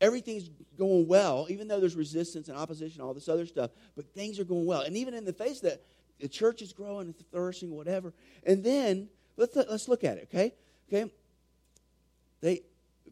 everything's 0.00 0.48
going 0.78 1.06
well, 1.06 1.46
even 1.48 1.68
though 1.68 1.80
there's 1.80 1.96
resistance 1.96 2.48
and 2.48 2.58
opposition, 2.58 3.00
all 3.00 3.14
this 3.14 3.28
other 3.28 3.46
stuff, 3.46 3.70
but 3.94 4.06
things 4.14 4.38
are 4.38 4.44
going 4.44 4.66
well. 4.66 4.82
And 4.82 4.96
even 4.96 5.14
in 5.14 5.24
the 5.24 5.32
face 5.32 5.60
that, 5.60 5.82
the 6.18 6.28
church 6.28 6.62
is 6.62 6.72
growing, 6.72 7.08
it's 7.08 7.22
flourishing, 7.30 7.70
whatever. 7.70 8.12
And 8.44 8.64
then 8.64 9.08
let's 9.36 9.54
let's 9.54 9.88
look 9.88 10.04
at 10.04 10.18
it, 10.18 10.28
okay? 10.32 10.54
Okay. 10.88 11.10
They 12.40 12.62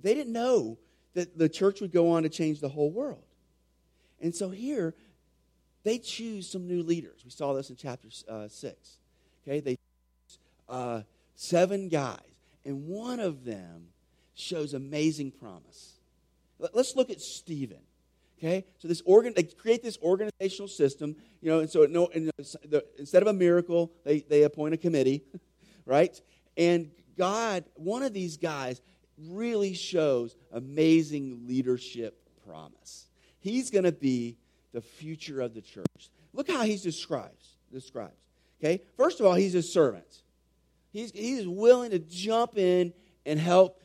they 0.03 0.15
didn't 0.15 0.33
know 0.33 0.79
that 1.15 1.39
the 1.39 1.49
church 1.49 1.81
would 1.81 1.93
go 1.93 2.11
on 2.11 2.25
to 2.25 2.29
change 2.29 2.61
the 2.61 2.69
whole 2.69 2.91
world. 2.91 3.25
And 4.21 4.35
so 4.35 4.51
here, 4.51 4.95
they 5.85 5.99
choose 5.99 6.49
some 6.51 6.67
new 6.67 6.83
leaders. 6.83 7.23
We 7.25 7.31
saw 7.31 7.53
this 7.53 7.71
in 7.71 7.77
chapter 7.77 8.09
uh, 8.29 8.49
6. 8.49 8.99
Okay, 9.47 9.61
they 9.61 9.77
uh, 10.69 11.03
seven 11.35 11.89
guys, 11.89 12.19
and 12.65 12.87
one 12.87 13.21
of 13.21 13.45
them 13.45 13.89
shows 14.35 14.75
amazing 14.75 15.31
promise. 15.31 15.99
Let's 16.73 16.97
look 16.97 17.11
at 17.11 17.21
Stephen. 17.21 17.81
Okay, 18.39 18.65
so 18.79 18.89
this 18.89 19.03
organ, 19.05 19.33
they 19.37 19.45
create 19.45 19.83
this 19.83 19.99
organizational 20.03 20.69
system, 20.69 21.17
you 21.41 21.51
know, 21.51 21.61
and 21.61 21.71
so 21.71 21.85
no, 21.85 22.09
and 22.15 22.31
the, 22.37 22.85
instead 22.99 23.23
of 23.23 23.29
a 23.29 23.33
miracle, 23.33 23.93
they, 24.05 24.21
they 24.21 24.43
appoint 24.43 24.75
a 24.75 24.77
committee, 24.77 25.23
right? 25.87 26.21
And 26.57 26.91
God, 27.17 27.65
one 27.75 28.03
of 28.03 28.13
these 28.13 28.37
guys 28.37 28.81
really 29.19 29.75
shows 29.75 30.37
amazing 30.53 31.47
leadership 31.47 32.19
promise. 32.47 33.09
He's 33.41 33.71
going 33.71 33.85
to 33.85 33.93
be 33.93 34.37
the 34.73 34.81
future 34.81 35.41
of 35.41 35.55
the 35.55 35.61
church. 35.61 36.11
Look 36.33 36.51
how 36.51 36.63
he 36.63 36.77
describes. 36.77 37.57
Describes. 37.73 38.13
Okay, 38.63 38.83
first 38.97 39.21
of 39.21 39.27
all, 39.27 39.35
he's 39.35 39.55
a 39.55 39.63
servant. 39.63 40.23
He's, 40.93 41.11
he's 41.13 41.47
willing 41.47 41.91
to 41.91 41.99
jump 41.99 42.57
in 42.57 42.93
and 43.27 43.39
help 43.39 43.83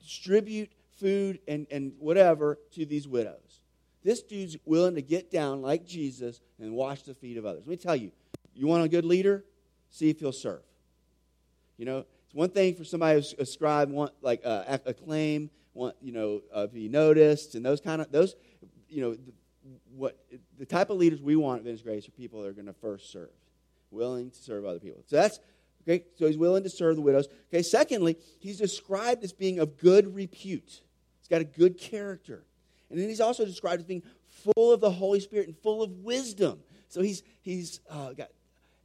distribute 0.00 0.70
food 0.98 1.40
and, 1.48 1.66
and 1.70 1.92
whatever 1.98 2.58
to 2.72 2.86
these 2.86 3.08
widows. 3.08 3.60
This 4.04 4.22
dude's 4.22 4.56
willing 4.64 4.94
to 4.96 5.02
get 5.02 5.30
down 5.30 5.62
like 5.62 5.86
Jesus 5.86 6.40
and 6.60 6.72
wash 6.72 7.02
the 7.02 7.14
feet 7.14 7.36
of 7.36 7.46
others. 7.46 7.62
Let 7.66 7.68
me 7.68 7.76
tell 7.76 7.96
you, 7.96 8.10
you 8.54 8.66
want 8.66 8.84
a 8.84 8.88
good 8.88 9.04
leader? 9.04 9.44
See 9.90 10.10
if 10.10 10.20
he'll 10.20 10.32
serve. 10.32 10.62
You 11.76 11.86
know, 11.86 12.04
it's 12.32 12.38
one 12.38 12.48
thing 12.48 12.74
for 12.74 12.84
somebody 12.84 13.20
to 13.20 13.42
ascribe, 13.42 13.90
want 13.90 14.12
like 14.22 14.40
uh, 14.42 14.78
acclaim, 14.86 15.50
want 15.74 15.94
you 16.00 16.12
know, 16.12 16.40
uh, 16.52 16.66
be 16.66 16.88
noticed, 16.88 17.54
and 17.54 17.64
those 17.64 17.80
kind 17.80 18.00
of 18.00 18.10
those, 18.10 18.36
you 18.88 19.02
know, 19.02 19.12
the, 19.12 19.32
what 19.94 20.18
the 20.58 20.64
type 20.64 20.88
of 20.88 20.96
leaders 20.96 21.20
we 21.20 21.36
want 21.36 21.58
at 21.58 21.64
Vintage 21.64 21.84
Grace 21.84 22.08
are 22.08 22.12
people 22.12 22.40
that 22.40 22.48
are 22.48 22.54
going 22.54 22.66
to 22.66 22.72
first 22.72 23.12
serve, 23.12 23.28
willing 23.90 24.30
to 24.30 24.38
serve 24.38 24.64
other 24.64 24.78
people. 24.78 25.04
So 25.06 25.16
that's 25.16 25.40
okay. 25.82 26.04
So 26.18 26.26
he's 26.26 26.38
willing 26.38 26.62
to 26.62 26.70
serve 26.70 26.96
the 26.96 27.02
widows. 27.02 27.28
Okay. 27.52 27.62
Secondly, 27.62 28.16
he's 28.38 28.58
described 28.58 29.22
as 29.24 29.34
being 29.34 29.58
of 29.58 29.76
good 29.76 30.14
repute. 30.14 30.80
He's 31.20 31.28
got 31.28 31.42
a 31.42 31.44
good 31.44 31.78
character. 31.78 32.44
And 32.88 32.98
then 32.98 33.08
he's 33.08 33.20
also 33.20 33.44
described 33.44 33.80
as 33.80 33.86
being 33.86 34.02
full 34.26 34.72
of 34.72 34.80
the 34.80 34.90
Holy 34.90 35.20
Spirit 35.20 35.48
and 35.48 35.56
full 35.58 35.82
of 35.82 35.90
wisdom. 35.98 36.60
So 36.88 37.00
he's, 37.00 37.22
he's 37.40 37.80
uh, 37.88 38.12
got, 38.12 38.28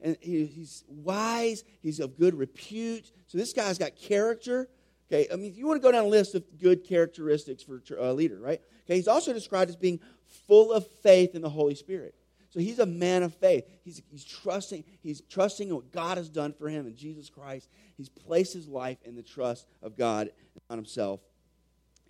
and 0.01 0.17
he, 0.21 0.45
he's 0.45 0.83
wise, 0.87 1.63
he's 1.81 1.99
of 1.99 2.17
good 2.17 2.35
repute. 2.35 3.11
So 3.27 3.37
this 3.37 3.53
guy's 3.53 3.77
got 3.77 3.95
character. 3.95 4.69
Okay, 5.11 5.27
I 5.31 5.35
mean, 5.35 5.53
you 5.55 5.65
want 5.65 5.81
to 5.81 5.81
go 5.81 5.91
down 5.91 6.05
a 6.05 6.07
list 6.07 6.35
of 6.35 6.43
good 6.59 6.83
characteristics 6.83 7.63
for 7.63 7.81
a 7.97 8.09
uh, 8.09 8.13
leader, 8.13 8.39
right? 8.39 8.61
Okay, 8.85 8.95
he's 8.95 9.07
also 9.07 9.33
described 9.33 9.69
as 9.69 9.75
being 9.75 9.99
full 10.47 10.73
of 10.73 10.85
faith 11.01 11.33
in 11.33 11.41
the 11.41 11.49
Holy 11.49 11.75
Spirit. 11.75 12.13
So 12.49 12.59
he's 12.59 12.79
a 12.79 12.85
man 12.85 13.23
of 13.23 13.33
faith. 13.35 13.65
He's, 13.83 14.01
he's 14.09 14.25
trusting, 14.25 14.83
he's 15.01 15.21
trusting 15.21 15.69
in 15.69 15.75
what 15.75 15.91
God 15.91 16.17
has 16.17 16.29
done 16.29 16.53
for 16.53 16.69
him 16.69 16.87
in 16.87 16.95
Jesus 16.95 17.29
Christ. 17.29 17.69
He's 17.95 18.09
placed 18.09 18.53
his 18.53 18.67
life 18.67 18.97
in 19.03 19.15
the 19.15 19.23
trust 19.23 19.67
of 19.81 19.97
God 19.97 20.29
on 20.69 20.77
himself 20.77 21.19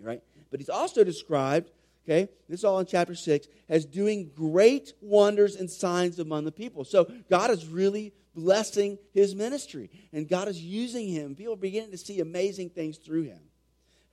right? 0.01 0.21
But 0.51 0.59
he's 0.59 0.69
also 0.69 1.03
described, 1.03 1.71
okay, 2.07 2.31
this 2.47 2.61
is 2.61 2.63
all 2.63 2.79
in 2.79 2.85
chapter 2.85 3.15
6, 3.15 3.47
as 3.67 3.85
doing 3.85 4.31
great 4.33 4.93
wonders 5.01 5.55
and 5.55 5.69
signs 5.69 6.19
among 6.19 6.45
the 6.45 6.51
people. 6.51 6.83
So 6.85 7.11
God 7.29 7.51
is 7.51 7.65
really 7.65 8.13
blessing 8.33 8.97
his 9.13 9.35
ministry, 9.35 9.89
and 10.13 10.27
God 10.27 10.47
is 10.47 10.61
using 10.61 11.07
him. 11.07 11.35
People 11.35 11.53
are 11.53 11.57
beginning 11.57 11.91
to 11.91 11.97
see 11.97 12.19
amazing 12.19 12.69
things 12.69 12.97
through 12.97 13.23
him. 13.23 13.39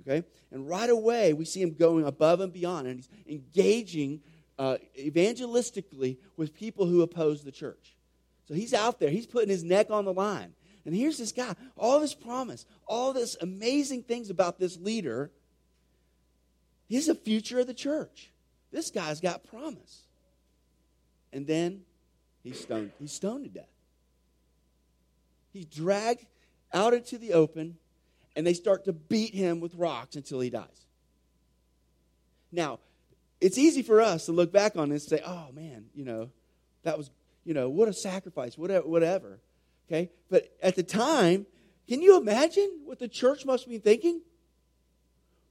Okay? 0.02 0.26
And 0.50 0.68
right 0.68 0.90
away, 0.90 1.32
we 1.32 1.44
see 1.44 1.62
him 1.62 1.74
going 1.74 2.04
above 2.04 2.40
and 2.40 2.52
beyond, 2.52 2.86
and 2.86 2.96
he's 2.96 3.08
engaging 3.28 4.20
uh, 4.58 4.76
evangelistically 4.98 6.18
with 6.36 6.54
people 6.54 6.86
who 6.86 7.02
oppose 7.02 7.44
the 7.44 7.52
church. 7.52 7.96
So 8.46 8.54
he's 8.54 8.74
out 8.74 8.98
there, 8.98 9.10
he's 9.10 9.26
putting 9.26 9.48
his 9.48 9.64
neck 9.64 9.90
on 9.90 10.04
the 10.04 10.12
line. 10.12 10.54
And 10.84 10.94
here's 10.94 11.16
this 11.16 11.32
guy, 11.32 11.54
all 11.78 12.00
this 12.00 12.14
promise, 12.14 12.66
all 12.86 13.12
this 13.12 13.36
amazing 13.40 14.02
things 14.02 14.28
about 14.28 14.58
this 14.58 14.76
leader 14.76 15.30
He's 16.88 17.06
the 17.06 17.14
future 17.14 17.60
of 17.60 17.66
the 17.66 17.74
church. 17.74 18.30
This 18.72 18.90
guy's 18.90 19.20
got 19.20 19.44
promise. 19.44 20.02
And 21.32 21.46
then 21.46 21.82
he's 22.42 22.60
stoned. 22.60 22.92
He's 22.98 23.12
stoned 23.12 23.44
to 23.44 23.50
death. 23.50 23.68
He's 25.52 25.66
dragged 25.66 26.26
out 26.72 26.94
into 26.94 27.18
the 27.18 27.32
open, 27.32 27.76
and 28.34 28.46
they 28.46 28.54
start 28.54 28.84
to 28.86 28.92
beat 28.92 29.34
him 29.34 29.60
with 29.60 29.74
rocks 29.74 30.16
until 30.16 30.40
he 30.40 30.50
dies. 30.50 30.86
Now, 32.50 32.80
it's 33.40 33.58
easy 33.58 33.82
for 33.82 34.00
us 34.00 34.26
to 34.26 34.32
look 34.32 34.52
back 34.52 34.76
on 34.76 34.88
this 34.88 35.10
and 35.10 35.18
say, 35.18 35.24
oh 35.26 35.50
man, 35.52 35.86
you 35.94 36.04
know, 36.04 36.30
that 36.82 36.98
was, 36.98 37.10
you 37.44 37.54
know, 37.54 37.68
what 37.68 37.88
a 37.88 37.92
sacrifice, 37.92 38.58
whatever, 38.58 38.86
whatever. 38.86 39.38
Okay? 39.88 40.10
But 40.30 40.50
at 40.62 40.76
the 40.76 40.82
time, 40.82 41.46
can 41.88 42.00
you 42.00 42.16
imagine 42.16 42.80
what 42.84 42.98
the 42.98 43.08
church 43.08 43.44
must 43.44 43.68
be 43.68 43.78
thinking? 43.78 44.22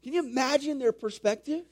Can 0.04 0.14
you 0.14 0.20
imagine 0.20 0.80
their 0.80 0.92
perspective? 0.92 1.64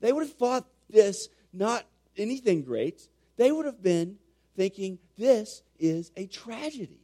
They 0.00 0.12
would 0.12 0.24
have 0.24 0.36
thought 0.36 0.66
this 0.88 1.28
not 1.52 1.84
anything 2.16 2.62
great. 2.62 3.06
They 3.36 3.52
would 3.52 3.66
have 3.66 3.82
been 3.82 4.16
thinking 4.56 4.98
this 5.16 5.62
is 5.78 6.10
a 6.16 6.26
tragedy. 6.26 7.00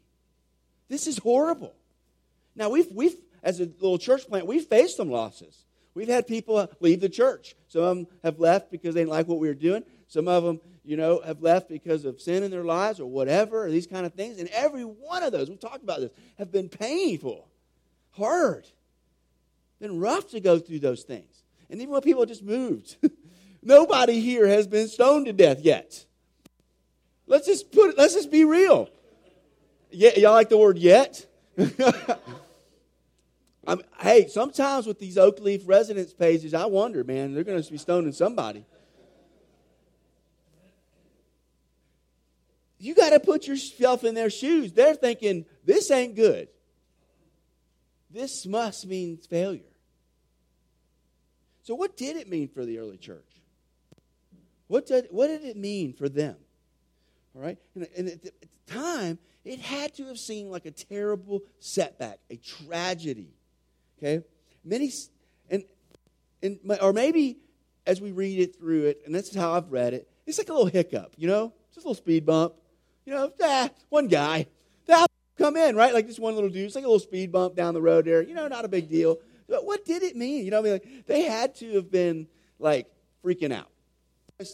This 0.89 1.07
is 1.07 1.19
horrible. 1.19 1.75
Now 2.57 2.71
we've 2.71 2.91
we've 2.93 3.17
as 3.43 3.61
a 3.61 3.65
little 3.65 3.99
church 3.99 4.27
plant, 4.27 4.47
we've 4.47 4.67
faced 4.67 4.97
some 4.97 5.11
losses. 5.11 5.65
We've 5.95 6.09
had 6.09 6.27
people 6.27 6.57
uh, 6.57 6.67
leave 6.81 7.01
the 7.01 7.09
church. 7.09 7.57
Some 7.69 7.83
of 7.83 7.97
them 7.97 8.07
have 8.23 8.39
left 8.39 8.71
because 8.71 8.95
they 8.95 9.01
didn't 9.01 9.11
like 9.11 9.27
what 9.27 9.39
we 9.39 9.49
were 9.49 9.55
doing. 9.55 9.83
Some 10.07 10.29
of 10.29 10.45
them, 10.45 10.61
you 10.85 10.97
know, 10.97 11.21
have 11.25 11.43
left 11.43 11.69
because 11.69 12.05
of 12.05 12.21
sin 12.21 12.43
in 12.43 12.51
their 12.51 12.65
lives 12.65 13.01
or 13.01 13.07
whatever, 13.07 13.65
or 13.65 13.71
these 13.71 13.87
kind 13.87 14.07
of 14.07 14.15
things. 14.15 14.39
And 14.39 14.49
every 14.51 14.85
one 14.85 15.23
of 15.23 15.33
those, 15.33 15.49
we've 15.49 15.59
talked 15.59 15.83
about 15.83 16.01
this, 16.01 16.11
have 16.39 16.53
been 16.53 16.69
painful, 16.69 17.49
hard 18.13 18.67
been 19.81 19.99
rough 19.99 20.31
to 20.31 20.41
go 20.41 20.59
through 20.59 20.81
those 20.81 21.03
things. 21.03 21.43
And 21.69 21.81
even 21.81 21.93
when 21.93 22.03
people 22.03 22.27
just 22.27 22.43
moved, 22.43 22.97
nobody 23.63 24.21
here 24.21 24.47
has 24.47 24.67
been 24.67 24.89
stoned 24.89 25.27
to 25.27 25.33
death 25.33 25.61
yet. 25.61 26.05
Let's 27.27 27.47
just 27.47 27.73
put 27.73 27.91
it, 27.91 27.99
let's 27.99 28.15
just 28.15 28.31
be 28.31 28.45
real. 28.45 28.89
Yeah, 29.91 30.11
y'all 30.17 30.33
like 30.33 30.49
the 30.49 30.59
word 30.59 30.79
yet? 30.79 31.27
Hey, 34.01 34.27
sometimes 34.29 34.87
with 34.87 34.99
these 34.99 35.19
Oak 35.19 35.41
Leaf 35.41 35.63
residence 35.67 36.13
pages, 36.13 36.55
I 36.55 36.65
wonder, 36.65 37.05
man, 37.05 37.35
they're 37.35 37.45
going 37.45 37.63
to 37.63 37.71
be 37.71 37.79
stoning 37.79 38.13
somebody. 38.13 38.65
You 42.79 42.95
got 42.95 43.11
to 43.11 43.21
put 43.21 43.47
yourself 43.47 44.03
in 44.05 44.15
their 44.15 44.31
shoes. 44.31 44.73
They're 44.73 44.95
thinking, 44.95 45.45
this 45.65 45.91
ain't 45.91 46.17
good. 46.17 46.49
This 48.11 48.47
must 48.47 48.87
mean 48.87 49.19
failure. 49.19 49.70
So, 51.71 51.77
what 51.77 51.97
did 51.97 52.17
it 52.17 52.29
mean 52.29 52.49
for 52.49 52.67
the 52.67 52.81
early 52.81 52.97
church? 52.97 53.31
What 54.67 54.87
did, 54.87 55.07
what 55.13 55.29
did 55.29 55.45
it 55.45 55.57
mean 55.57 55.93
for 55.93 56.09
them? 56.09 56.35
All 57.33 57.43
right? 57.43 57.59
And, 57.77 57.87
and 57.97 58.09
at, 58.09 58.23
the, 58.25 58.33
time, 58.67 59.21
it 59.45 59.61
had 59.61 59.95
to 59.95 60.07
have 60.09 60.19
seemed 60.19 60.51
like 60.51 60.67
a 60.67 60.73
terrible 60.73 61.43
setback, 61.61 62.19
a 62.29 62.35
tragedy. 62.39 63.29
Okay? 63.99 64.25
Many, 64.65 64.91
and, 65.49 65.63
and 66.43 66.59
or 66.83 66.93
maybe 66.93 67.39
as 67.87 68.01
we 68.01 68.11
read 68.11 68.41
it 68.41 68.57
through 68.59 68.87
it, 68.87 69.03
and 69.07 69.15
this 69.15 69.29
is 69.29 69.37
how 69.37 69.53
I've 69.53 69.71
read 69.71 69.95
it, 69.95 70.11
it's 70.27 70.39
like 70.39 70.49
a 70.49 70.53
little 70.53 70.67
hiccup, 70.67 71.13
you 71.17 71.29
know? 71.29 71.53
Just 71.73 71.87
a 71.87 71.89
little 71.89 71.95
speed 71.95 72.27
bump. 72.27 72.55
You 73.07 73.13
know, 73.13 73.33
ah, 73.45 73.71
one 73.91 74.09
guy. 74.09 74.47
That'll 74.87 75.07
come 75.39 75.57
in, 75.57 75.77
right? 75.77 75.95
Like 75.95 76.09
this 76.09 76.19
one 76.19 76.35
little 76.35 76.51
dude. 76.51 76.65
It's 76.65 76.75
like 76.75 76.83
a 76.83 76.89
little 76.89 76.99
speed 76.99 77.31
bump 77.31 77.55
down 77.55 77.75
the 77.75 77.81
road 77.81 78.07
there. 78.07 78.23
You 78.23 78.35
know, 78.35 78.49
not 78.49 78.65
a 78.65 78.69
big 78.69 78.89
deal. 78.89 79.21
What 79.59 79.85
did 79.85 80.03
it 80.03 80.17
mean? 80.17 80.45
You 80.45 80.51
know, 80.51 80.61
I 80.61 80.63
mean, 80.63 80.73
like, 80.73 81.07
they 81.07 81.23
had 81.23 81.55
to 81.57 81.75
have 81.75 81.91
been 81.91 82.27
like 82.59 82.87
freaking 83.25 83.53
out. 83.53 83.69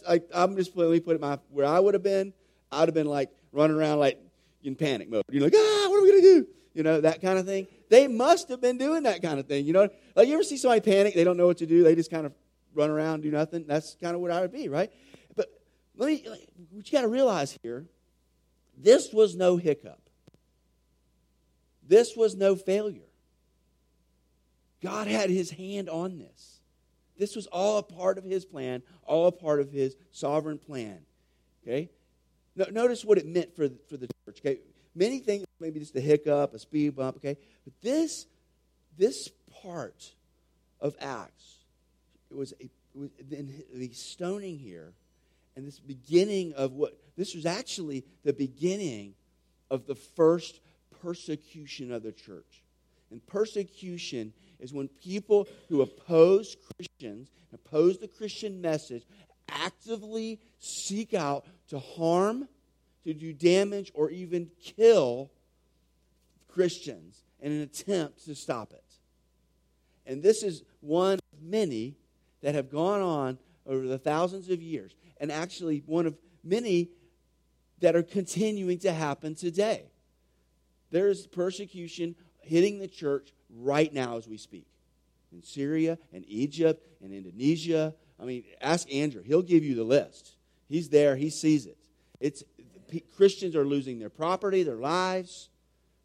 I, 0.07 0.21
am 0.33 0.55
just 0.57 0.75
let 0.75 0.89
me 0.89 0.99
put 0.99 1.15
it 1.15 1.21
my 1.21 1.39
where 1.49 1.65
I 1.65 1.79
would 1.79 1.93
have 1.93 2.03
been. 2.03 2.33
I'd 2.71 2.87
have 2.87 2.93
been 2.93 3.07
like 3.07 3.29
running 3.51 3.77
around 3.77 3.99
like 3.99 4.19
in 4.63 4.75
panic 4.75 5.09
mode. 5.09 5.23
You're 5.31 5.43
like, 5.43 5.53
ah, 5.55 5.85
what 5.89 5.99
are 5.99 6.03
we 6.03 6.09
gonna 6.09 6.21
do? 6.21 6.47
You 6.73 6.83
know, 6.83 7.01
that 7.01 7.21
kind 7.21 7.39
of 7.39 7.45
thing. 7.45 7.67
They 7.89 8.07
must 8.07 8.49
have 8.49 8.59
been 8.59 8.77
doing 8.77 9.03
that 9.03 9.21
kind 9.21 9.39
of 9.39 9.47
thing. 9.47 9.65
You 9.65 9.73
know, 9.73 9.89
like 10.15 10.27
you 10.27 10.33
ever 10.33 10.43
see 10.43 10.57
somebody 10.57 10.81
panic? 10.81 11.13
They 11.13 11.23
don't 11.23 11.37
know 11.37 11.47
what 11.47 11.57
to 11.59 11.65
do. 11.65 11.83
They 11.83 11.95
just 11.95 12.11
kind 12.11 12.25
of 12.25 12.33
run 12.73 12.89
around, 12.89 13.21
do 13.23 13.31
nothing. 13.31 13.65
That's 13.65 13.95
kind 14.01 14.13
of 14.15 14.21
what 14.21 14.31
I 14.31 14.41
would 14.41 14.51
be, 14.51 14.69
right? 14.69 14.91
But 15.35 15.47
let 15.95 16.07
me. 16.07 16.25
What 16.71 16.91
you 16.91 16.91
got 16.91 17.01
to 17.01 17.07
realize 17.07 17.57
here, 17.63 17.85
this 18.77 19.13
was 19.13 19.35
no 19.35 19.57
hiccup. 19.57 20.01
This 21.87 22.15
was 22.15 22.35
no 22.35 22.55
failure. 22.55 23.06
God 24.81 25.07
had 25.07 25.29
his 25.29 25.51
hand 25.51 25.89
on 25.89 26.17
this. 26.17 26.59
This 27.17 27.35
was 27.35 27.47
all 27.47 27.79
a 27.79 27.83
part 27.83 28.17
of 28.17 28.23
his 28.23 28.45
plan, 28.45 28.83
all 29.03 29.27
a 29.27 29.31
part 29.31 29.59
of 29.59 29.71
his 29.71 29.95
sovereign 30.11 30.57
plan. 30.57 30.99
Okay? 31.63 31.89
No, 32.55 32.65
notice 32.71 33.03
what 33.03 33.17
it 33.17 33.25
meant 33.25 33.55
for, 33.55 33.69
for 33.89 33.97
the 33.97 34.07
church. 34.07 34.39
Okay? 34.39 34.59
Many 34.95 35.19
things, 35.19 35.45
maybe 35.59 35.79
just 35.79 35.95
a 35.95 36.01
hiccup, 36.01 36.53
a 36.53 36.59
speed 36.59 36.95
bump, 36.95 37.17
okay? 37.17 37.37
But 37.63 37.73
this, 37.81 38.25
this 38.97 39.29
part 39.61 40.13
of 40.81 40.95
Acts, 40.99 41.57
it 42.31 42.35
was, 42.35 42.53
a, 42.59 42.63
it 42.63 42.71
was 42.95 43.09
the 43.75 43.91
stoning 43.93 44.57
here, 44.57 44.93
and 45.55 45.67
this 45.67 45.79
beginning 45.79 46.53
of 46.53 46.73
what, 46.73 46.97
this 47.15 47.35
was 47.35 47.45
actually 47.45 48.05
the 48.23 48.33
beginning 48.33 49.13
of 49.69 49.85
the 49.85 49.95
first 49.95 50.61
persecution 51.01 51.91
of 51.91 52.01
the 52.03 52.11
church. 52.11 52.63
And 53.11 53.25
persecution 53.27 54.33
is 54.59 54.73
when 54.73 54.87
people 54.87 55.47
who 55.69 55.81
oppose 55.81 56.55
Christians, 56.75 57.29
oppose 57.53 57.97
the 57.97 58.07
Christian 58.07 58.61
message, 58.61 59.05
actively 59.49 60.39
seek 60.59 61.13
out 61.13 61.45
to 61.69 61.79
harm, 61.79 62.47
to 63.03 63.13
do 63.13 63.33
damage, 63.33 63.91
or 63.93 64.09
even 64.09 64.49
kill 64.61 65.31
Christians 66.47 67.23
in 67.39 67.51
an 67.51 67.61
attempt 67.61 68.25
to 68.25 68.35
stop 68.35 68.73
it. 68.73 68.83
And 70.05 70.23
this 70.23 70.41
is 70.41 70.63
one 70.81 71.15
of 71.15 71.41
many 71.41 71.95
that 72.41 72.55
have 72.55 72.71
gone 72.71 73.01
on 73.01 73.37
over 73.65 73.85
the 73.85 73.97
thousands 73.97 74.49
of 74.49 74.61
years, 74.61 74.95
and 75.19 75.31
actually 75.31 75.83
one 75.85 76.05
of 76.05 76.17
many 76.43 76.89
that 77.79 77.95
are 77.95 78.03
continuing 78.03 78.79
to 78.79 78.91
happen 78.91 79.35
today. 79.35 79.83
There 80.89 81.09
is 81.09 81.27
persecution 81.27 82.15
hitting 82.39 82.79
the 82.79 82.87
church 82.87 83.33
right 83.55 83.93
now 83.93 84.17
as 84.17 84.27
we 84.27 84.37
speak. 84.37 84.67
In 85.31 85.43
Syria 85.43 85.97
and 86.13 86.23
Egypt 86.27 86.87
and 87.03 87.13
Indonesia. 87.13 87.93
I 88.19 88.25
mean, 88.25 88.45
ask 88.61 88.91
Andrew. 88.93 89.21
He'll 89.23 89.41
give 89.41 89.63
you 89.63 89.75
the 89.75 89.83
list. 89.83 90.35
He's 90.69 90.89
there, 90.89 91.15
he 91.15 91.29
sees 91.29 91.65
it. 91.65 91.77
It's 92.19 92.43
Christians 93.15 93.55
are 93.55 93.65
losing 93.65 93.99
their 93.99 94.09
property, 94.09 94.63
their 94.63 94.77
lives. 94.77 95.49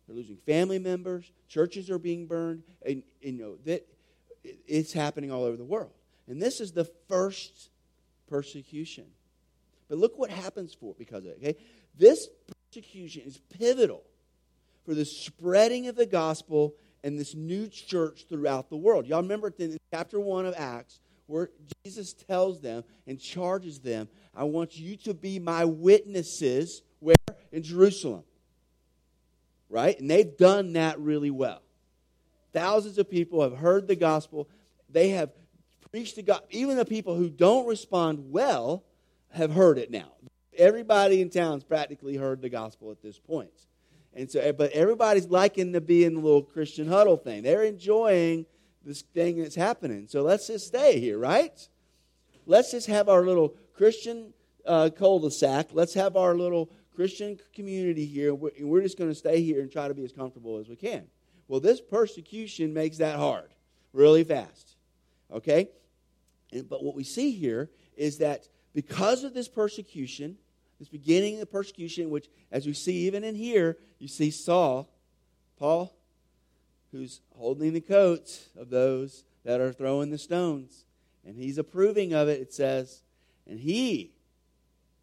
They're 0.07 0.17
losing 0.17 0.37
family 0.37 0.79
members. 0.79 1.31
Churches 1.49 1.91
are 1.91 1.99
being 1.99 2.27
burned. 2.27 2.65
And, 2.85 3.03
you 3.21 3.33
know 3.33 3.57
that 3.65 3.87
it's 4.67 4.93
happening 4.93 5.31
all 5.31 5.45
over 5.45 5.57
the 5.57 5.65
world. 5.65 5.93
And 6.27 6.43
this 6.43 6.61
is 6.61 6.73
the 6.73 6.85
first 7.09 7.71
persecution. 8.29 9.05
But 9.89 9.99
look 9.99 10.19
what 10.19 10.31
happens 10.31 10.75
for 10.75 10.95
because 10.99 11.25
of 11.25 11.33
it. 11.33 11.39
Okay, 11.43 11.57
this 11.97 12.29
persecution 12.71 13.23
is 13.27 13.39
pivotal 13.59 14.03
for 14.85 14.95
the 14.95 15.05
spreading 15.05 15.87
of 15.87 15.97
the 15.97 16.07
gospel 16.07 16.75
and 17.05 17.19
this 17.19 17.35
new 17.35 17.69
church 17.69 18.27
throughout 18.29 18.71
the 18.71 18.77
world. 18.77 19.07
Y'all 19.07 19.23
remember 19.23 19.53
in 19.59 19.77
chapter 19.93 20.21
1 20.21 20.47
of 20.47 20.55
Acts 20.57 21.01
where 21.27 21.51
Jesus 21.85 22.13
tells 22.13 22.61
them 22.61 22.85
and 23.07 23.19
charges 23.21 23.81
them, 23.81 24.09
I 24.35 24.45
want 24.45 24.79
you 24.79 24.97
to 24.99 25.15
be 25.15 25.39
my 25.39 25.65
witnesses 25.65 26.83
where? 27.01 27.17
In 27.51 27.63
Jerusalem. 27.63 28.25
Right? 29.69 29.99
And 29.99 30.11
they've 30.11 30.37
done 30.37 30.75
that 30.75 30.99
really 31.01 31.31
well. 31.31 31.63
Thousands 32.53 32.99
of 32.99 33.11
people 33.11 33.43
have 33.43 33.57
heard 33.57 33.89
the 33.89 33.97
gospel. 33.97 34.49
They 34.91 35.11
have 35.11 35.31
preached 35.91 36.17
the 36.17 36.23
gospel. 36.23 36.47
Even 36.51 36.77
the 36.77 36.85
people 36.85 37.17
who 37.17 37.31
don't 37.31 37.67
respond 37.67 38.31
well 38.31 38.85
have 39.31 39.53
heard 39.53 39.79
it 39.79 39.91
now. 39.91 40.13
Everybody 40.57 41.23
in 41.23 41.31
town's 41.31 41.65
practically 41.65 42.17
heard 42.17 42.43
the 42.43 42.51
gospel 42.51 42.91
at 42.91 43.03
this 43.03 43.19
point. 43.19 43.51
And 44.15 44.31
so, 44.31 44.53
but 44.53 44.73
everybody's 44.73 45.29
liking 45.29 45.73
to 45.73 45.81
be 45.81 46.05
in 46.05 46.15
the 46.15 46.21
little 46.21 46.43
Christian 46.43 46.87
huddle 46.87 47.17
thing. 47.17 47.43
They're 47.43 47.63
enjoying 47.63 48.47
this 48.85 49.03
thing 49.03 49.41
that's 49.41 49.55
happening. 49.55 50.07
So 50.09 50.23
let's 50.23 50.47
just 50.49 50.67
stay 50.67 51.01
here, 51.01 51.19
right? 51.19 51.69
Let's 52.47 52.73
just 52.73 52.89
have 52.89 53.09
our 53.09 53.25
little 53.25 53.55
Christian 53.75 54.35
uh, 54.67 54.91
cul-de-sac. 54.91 55.69
Let's 55.73 55.95
have 55.95 56.17
our 56.17 56.35
little 56.35 56.71
Christian 56.95 57.39
community 57.55 58.05
here. 58.05 58.31
And 58.31 58.69
we're 58.69 58.83
just 58.83 58.99
going 58.99 59.11
to 59.11 59.15
stay 59.15 59.41
here 59.41 59.61
and 59.63 59.71
try 59.71 59.89
to 59.89 59.95
be 59.95 60.05
as 60.05 60.13
comfortable 60.13 60.59
as 60.59 60.69
we 60.69 60.77
can. 60.77 61.07
Well, 61.49 61.61
this 61.61 61.81
persecution 61.81 62.75
makes 62.75 62.99
that 62.99 63.17
hard 63.17 63.55
really 63.93 64.25
fast. 64.25 64.77
Okay? 65.33 65.71
And, 66.53 66.69
but 66.69 66.83
what 66.83 66.95
we 66.95 67.05
see 67.05 67.31
here 67.33 67.71
is 67.97 68.19
that 68.19 68.49
because 68.75 69.25
of 69.25 69.33
this 69.33 69.49
persecution, 69.49 70.37
this 70.83 70.89
beginning 70.89 71.35
of 71.35 71.41
the 71.41 71.47
persecution, 71.47 72.11
which, 72.11 72.29
as 72.51 72.67
we 72.67 72.73
see 72.73 73.07
even 73.07 73.23
in 73.23 73.37
here, 73.37 73.79
you 74.01 74.09
see 74.09 74.33
Saul, 74.33 74.91
Paul, 75.57 75.95
who's 76.91 77.21
holding 77.37 77.73
the 77.73 77.81
coats 77.81 78.49
of 78.57 78.69
those 78.69 79.23
that 79.45 79.61
are 79.61 79.73
throwing 79.73 80.11
the 80.11 80.19
stones. 80.19 80.85
And 81.25 81.37
he's 81.37 81.57
approving 81.57 82.15
of 82.15 82.27
it, 82.27 82.41
it 82.41 82.53
says. 82.53 83.01
And 83.47 83.61
he, 83.61 84.11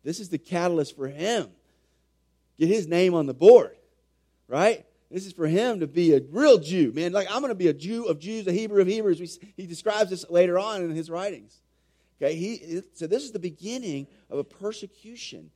this 0.03 0.19
is 0.19 0.27
the 0.27 0.37
catalyst 0.37 0.97
for 0.97 1.07
him. 1.07 1.47
Get 2.59 2.67
his 2.67 2.85
name 2.85 3.13
on 3.13 3.25
the 3.25 3.33
board, 3.33 3.77
right? 4.49 4.85
This 5.09 5.25
is 5.25 5.31
for 5.31 5.47
him 5.47 5.79
to 5.79 5.87
be 5.87 6.13
a 6.13 6.19
real 6.29 6.57
Jew, 6.57 6.91
man. 6.93 7.13
Like, 7.13 7.31
I'm 7.31 7.39
going 7.39 7.51
to 7.51 7.55
be 7.55 7.69
a 7.69 7.73
Jew 7.73 8.03
of 8.03 8.19
Jews, 8.19 8.45
a 8.47 8.51
Hebrew 8.51 8.81
of 8.81 8.87
Hebrews. 8.89 9.39
he 9.55 9.65
describes 9.65 10.09
this 10.09 10.29
later 10.29 10.59
on 10.59 10.83
in 10.83 10.89
his 10.89 11.09
writings. 11.09 11.61
Okay, 12.21 12.35
he, 12.35 12.81
so 12.95 13.07
this 13.07 13.23
is 13.23 13.31
the 13.31 13.39
beginning 13.39 14.07
of 14.29 14.39
a 14.39 14.43
persecution 14.43 15.51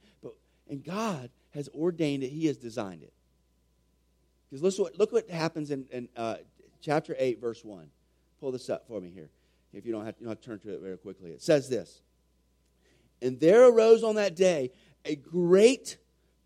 and 0.69 0.84
God 0.84 1.30
has 1.52 1.69
ordained 1.69 2.23
it, 2.23 2.30
He 2.30 2.47
has 2.47 2.58
designed 2.58 3.04
it. 3.04 3.13
Because 4.49 4.78
look, 4.78 4.88
what, 4.88 4.99
look 4.99 5.12
what 5.12 5.30
happens 5.30 5.71
in, 5.71 5.86
in 5.91 6.10
uh, 6.15 6.36
chapter 6.82 7.15
8, 7.17 7.41
verse 7.41 7.63
1. 7.63 7.88
Pull 8.39 8.52
this 8.52 8.69
up 8.69 8.88
for 8.88 8.99
me 9.02 9.10
here, 9.10 9.30
if 9.73 9.86
you 9.86 9.91
don't, 9.91 10.06
have, 10.06 10.15
you 10.19 10.26
don't 10.26 10.32
have 10.32 10.41
to 10.41 10.45
turn 10.45 10.60
to 10.60 10.73
it 10.73 10.82
very 10.82 10.97
quickly. 10.97 11.32
It 11.32 11.41
says 11.41 11.69
this 11.69 12.02
And 13.21 13.39
there 13.39 13.67
arose 13.67 14.04
on 14.04 14.15
that 14.15 14.36
day 14.36 14.71
a 15.06 15.15
great 15.15 15.97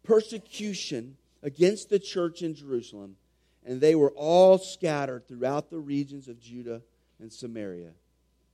persecution 0.03 1.17
against 1.43 1.89
the 1.89 1.99
church 1.99 2.41
in 2.41 2.55
Jerusalem, 2.55 3.17
and 3.65 3.81
they 3.81 3.95
were 3.95 4.11
all 4.11 4.57
scattered 4.57 5.27
throughout 5.27 5.69
the 5.69 5.79
regions 5.79 6.27
of 6.27 6.39
Judah 6.39 6.81
and 7.19 7.31
Samaria, 7.31 7.91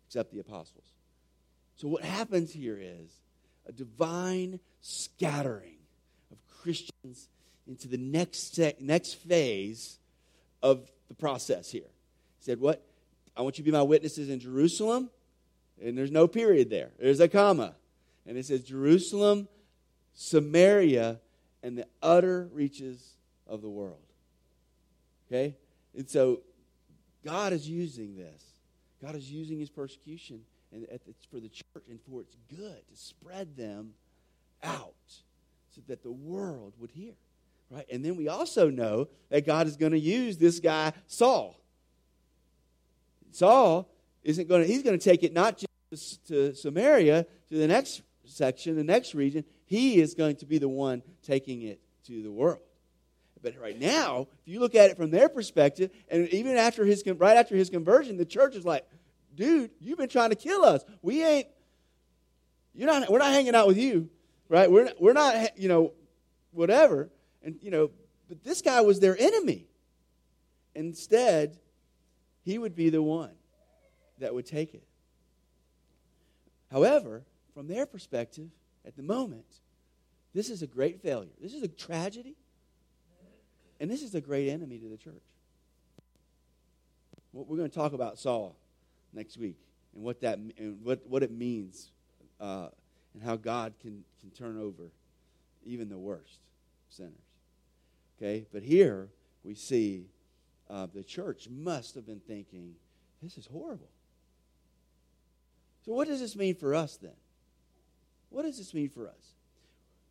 except 0.08 0.34
the 0.34 0.40
apostles. 0.40 0.86
So, 1.76 1.88
what 1.88 2.04
happens 2.04 2.52
here 2.54 2.80
is 2.80 3.22
a 3.68 3.72
divine 3.72 4.60
scattering 4.84 5.78
of 6.32 6.38
Christians 6.62 7.30
into 7.66 7.88
the 7.88 7.98
next, 7.98 8.60
next 8.80 9.14
phase 9.16 9.98
of 10.62 10.92
the 11.08 11.16
process 11.16 11.72
here. 11.72 11.90
He 12.40 12.44
said, 12.46 12.60
What? 12.60 12.86
I 13.36 13.42
want 13.42 13.58
you 13.58 13.64
to 13.64 13.72
be 13.72 13.76
my 13.76 13.82
witnesses 13.82 14.30
in 14.30 14.40
Jerusalem. 14.40 15.10
And 15.84 15.98
there's 15.98 16.12
no 16.12 16.28
period 16.28 16.70
there, 16.70 16.92
there's 17.00 17.20
a 17.20 17.28
comma. 17.28 17.76
And 18.26 18.38
it 18.38 18.46
says, 18.46 18.64
Jerusalem, 18.64 19.48
Samaria, 20.14 21.20
and 21.62 21.78
the 21.78 21.88
utter 22.02 22.48
reaches 22.54 23.16
of 23.48 23.62
the 23.62 23.70
world. 23.70 23.98
Okay? 25.28 25.56
And 25.98 26.10
so 26.10 26.42
God 27.26 27.52
is 27.52 27.68
using 27.68 28.16
this. 28.16 28.44
God 29.02 29.16
is 29.16 29.30
using 29.30 29.60
his 29.60 29.70
persecution 29.70 30.42
and 30.72 30.88
for 31.30 31.40
the 31.40 31.50
church 31.50 31.84
and 31.90 32.00
for 32.10 32.22
its 32.22 32.36
good 32.50 32.88
to 32.90 32.96
spread 32.96 33.58
them 33.58 33.94
out 34.64 34.94
so 35.72 35.82
that 35.88 36.04
the 36.04 36.12
world 36.12 36.74
would 36.80 36.92
hear. 36.92 37.14
Right? 37.70 37.86
And 37.92 38.06
then 38.06 38.16
we 38.16 38.28
also 38.28 38.70
know 38.70 39.08
that 39.30 39.46
God 39.46 39.68
is 39.68 39.78
going 39.78 39.94
to 39.94 40.00
use 40.00 40.38
this 40.38 40.60
guy, 40.60 40.94
Saul. 41.08 41.60
Saul 43.32 43.90
isn't 44.24 44.48
going 44.48 44.62
to, 44.62 44.68
he's 44.68 44.84
going 44.84 44.98
to 44.98 45.04
take 45.04 45.24
it 45.24 45.34
not 45.34 45.58
just 45.92 46.28
to 46.28 46.54
Samaria, 46.54 47.26
to 47.50 47.58
the 47.58 47.68
next 47.68 48.04
section, 48.26 48.76
the 48.76 48.84
next 48.84 49.16
region. 49.16 49.44
He 49.66 50.00
is 50.00 50.14
going 50.14 50.36
to 50.38 50.46
be 50.46 50.60
the 50.60 50.70
one 50.70 51.02
taking 51.24 51.64
it 51.64 51.80
to 52.06 52.22
the 52.22 52.32
world. 52.32 52.60
But 53.42 53.60
right 53.60 53.80
now, 53.80 54.28
if 54.46 54.48
you 54.48 54.60
look 54.60 54.76
at 54.76 54.90
it 54.90 54.98
from 54.98 55.12
their 55.12 55.28
perspective, 55.28 55.92
and 56.10 56.30
even 56.30 56.56
after 56.56 56.86
his 56.86 57.04
right 57.18 57.36
after 57.36 57.56
his 57.56 57.70
conversion, 57.70 58.16
the 58.16 58.26
church 58.26 58.56
is 58.56 58.64
like, 58.64 58.86
dude, 59.36 59.72
you've 59.82 59.98
been 59.98 60.10
trying 60.10 60.30
to 60.30 60.36
kill 60.36 60.64
us. 60.64 60.84
We 61.02 61.24
ain't, 61.24 61.48
you're 62.74 62.88
not, 62.88 63.10
we're 63.10 63.20
not 63.20 63.32
hanging 63.32 63.54
out 63.56 63.68
with 63.68 63.78
you, 63.78 64.10
right? 64.50 64.70
We're, 64.70 64.92
we're 65.00 65.14
not, 65.14 65.58
you 65.58 65.68
know, 65.68 65.94
whatever. 66.52 67.10
And, 67.44 67.58
you 67.62 67.72
know, 67.72 67.92
but 68.30 68.44
this 68.44 68.62
guy 68.62 68.82
was 68.82 69.00
their 69.00 69.18
enemy. 69.20 69.68
Instead, 70.76 71.58
he 72.44 72.58
would 72.58 72.76
be 72.76 72.90
the 72.90 73.02
one 73.02 73.34
that 74.20 74.34
would 74.34 74.46
take 74.46 74.74
it. 74.74 74.84
However, 76.72 77.24
from 77.54 77.68
their 77.68 77.86
perspective, 77.86 78.50
at 78.86 78.96
the 78.96 79.04
moment, 79.04 79.46
this 80.34 80.50
is 80.50 80.62
a 80.64 80.68
great 80.68 81.02
failure. 81.02 81.30
This 81.40 81.54
is 81.54 81.62
a 81.62 81.68
tragedy. 81.68 82.36
And 83.80 83.92
this 83.92 84.02
is 84.02 84.16
a 84.16 84.22
great 84.22 84.50
enemy 84.50 84.80
to 84.80 84.88
the 84.88 84.98
church. 84.98 85.24
We're 87.34 87.58
going 87.58 87.70
to 87.70 87.76
talk 87.76 87.94
about 87.94 88.18
Saul 88.20 88.56
next 89.12 89.38
week 89.38 89.58
and 89.94 90.04
what 90.04 90.22
that 90.22 90.38
and 90.38 90.80
what, 90.84 91.02
what 91.08 91.24
it 91.24 91.32
means 91.32 91.92
uh, 92.40 92.70
and 93.14 93.24
how 93.24 93.36
God 93.36 93.74
can, 93.82 94.04
can 94.20 94.30
turn 94.32 94.60
over 94.60 94.92
even 95.66 95.90
the 95.90 95.98
worst 95.98 96.40
sinners. 96.90 97.14
Okay, 98.18 98.46
but 98.52 98.64
here 98.64 99.10
we 99.44 99.56
see 99.56 100.08
uh, 100.70 100.88
the 100.94 101.04
church 101.04 101.48
must 101.50 101.96
have 101.96 102.06
been 102.06 102.22
thinking, 102.22 102.76
this 103.22 103.38
is 103.38 103.46
horrible. 103.46 103.90
So, 105.86 105.94
what 105.94 106.08
does 106.08 106.20
this 106.20 106.36
mean 106.36 106.56
for 106.56 106.74
us 106.74 106.98
then? 106.98 107.12
What 108.30 108.44
does 108.44 108.58
this 108.58 108.74
mean 108.74 108.90
for 108.90 109.08
us? 109.08 109.36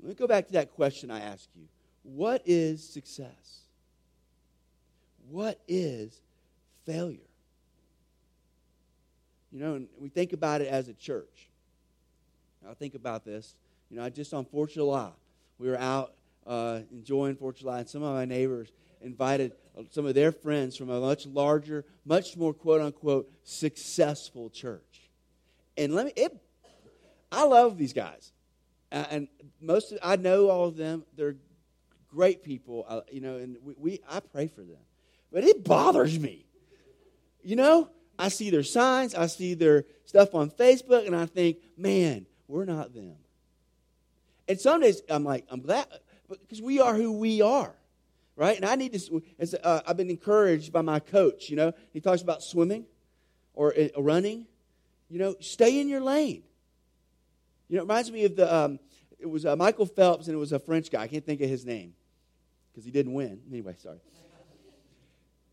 Let 0.01 0.09
me 0.09 0.15
go 0.15 0.27
back 0.27 0.47
to 0.49 0.53
that 0.55 0.73
question 0.73 1.11
I 1.11 1.21
asked 1.21 1.51
you. 1.55 1.67
What 2.03 2.43
is 2.45 2.87
success? 2.87 3.63
What 5.31 5.61
is 5.67 6.21
failure? 6.85 7.19
You 9.51 9.61
know, 9.61 9.75
and 9.75 9.89
we 9.99 10.09
think 10.09 10.33
about 10.33 10.61
it 10.61 10.69
as 10.69 10.89
a 10.89 10.95
church. 10.95 11.49
I 12.69 12.75
think 12.75 12.95
about 12.95 13.25
this. 13.25 13.55
You 13.91 13.97
know, 13.97 14.05
I 14.05 14.11
just 14.11 14.33
on 14.33 14.45
4th 14.45 14.69
of 14.69 14.75
July, 14.75 15.11
we 15.59 15.69
were 15.69 15.79
out 15.79 16.15
uh, 16.47 16.81
enjoying 16.91 17.37
4th 17.37 17.49
of 17.51 17.57
July, 17.57 17.79
and 17.81 17.89
some 17.89 18.03
of 18.03 18.15
my 18.15 18.25
neighbors 18.25 18.73
invited 19.01 19.53
some 19.91 20.07
of 20.07 20.15
their 20.15 20.33
friends 20.33 20.77
from 20.77 20.91
a 20.91 21.01
much 21.01 21.27
larger, 21.27 21.85
much 22.05 22.37
more 22.37 22.55
quote 22.55 22.81
unquote 22.81 23.31
successful 23.43 24.51
church. 24.51 25.11
And 25.77 25.95
let 25.95 26.07
me, 26.07 26.13
it, 26.17 26.37
I 27.31 27.45
love 27.45 27.79
these 27.79 27.93
guys. 27.93 28.33
Uh, 28.91 29.05
and 29.11 29.29
most, 29.61 29.93
of, 29.93 29.99
I 30.03 30.17
know 30.17 30.51
all 30.51 30.69
of 30.69 30.77
them. 30.77 31.05
They're 31.17 31.37
great 32.09 32.45
people, 32.45 32.85
uh, 32.87 33.01
you 33.11 33.21
know, 33.21 33.37
and 33.39 33.57
we, 33.65 33.75
we, 33.79 34.01
I 34.09 34.21
pray 34.21 34.47
for 34.49 34.61
them. 34.61 34.81
But 35.33 35.45
it 35.45 35.65
bothers 35.65 36.19
me. 36.19 36.45
You 37.43 37.57
know, 37.57 37.89
I 38.19 38.29
see 38.29 38.51
their 38.51 38.63
signs, 38.63 39.15
I 39.15 39.27
see 39.27 39.55
their 39.55 39.85
stuff 40.05 40.35
on 40.35 40.51
Facebook, 40.51 41.07
and 41.07 41.17
I 41.17 41.27
think, 41.27 41.59
man, 41.77 42.27
we're 42.53 42.65
not 42.65 42.95
them. 42.95 43.17
And 44.47 44.61
some 44.61 44.81
days 44.81 45.03
I'm 45.09 45.25
like, 45.25 45.47
I'm 45.49 45.61
glad, 45.61 45.87
because 46.29 46.61
we 46.61 46.81
are 46.81 46.95
who 46.95 47.13
we 47.13 47.43
are 47.43 47.75
right? 48.37 48.57
And 48.57 48.65
I 48.65 48.75
need 48.75 48.93
to, 48.93 49.23
as, 49.39 49.55
uh, 49.55 49.83
I've 49.87 49.97
been 49.97 50.11
encouraged 50.11 50.73
by 50.73 50.83
my 50.83 51.01
coach, 51.01 51.51
you 51.51 51.57
know, 51.57 51.73
he 51.93 52.01
talks 52.01 52.23
about 52.23 52.43
swimming 52.43 52.87
or 53.55 53.75
uh, 53.79 54.01
running. 54.01 54.47
You 55.11 55.19
know, 55.19 55.37
stay 55.41 55.81
in 55.81 55.89
your 55.89 56.01
lane. 56.01 56.43
You 57.69 57.77
know, 57.77 57.83
it 57.83 57.85
reminds 57.85 58.11
me 58.11 58.25
of 58.25 58.37
the, 58.37 58.55
um, 58.55 58.79
it 59.19 59.29
was 59.29 59.45
uh, 59.45 59.55
Michael 59.57 59.87
Phelps 59.87 60.27
and 60.27 60.35
it 60.35 60.39
was 60.39 60.53
a 60.53 60.59
French 60.59 60.91
guy. 60.91 61.03
I 61.03 61.09
can't 61.09 61.25
think 61.25 61.43
of 61.43 61.51
his 61.51 61.67
name 61.67 61.93
because 62.71 62.85
he 62.85 62.91
didn't 62.91 63.13
win. 63.13 63.41
Anyway, 63.51 63.75
sorry. 63.79 63.99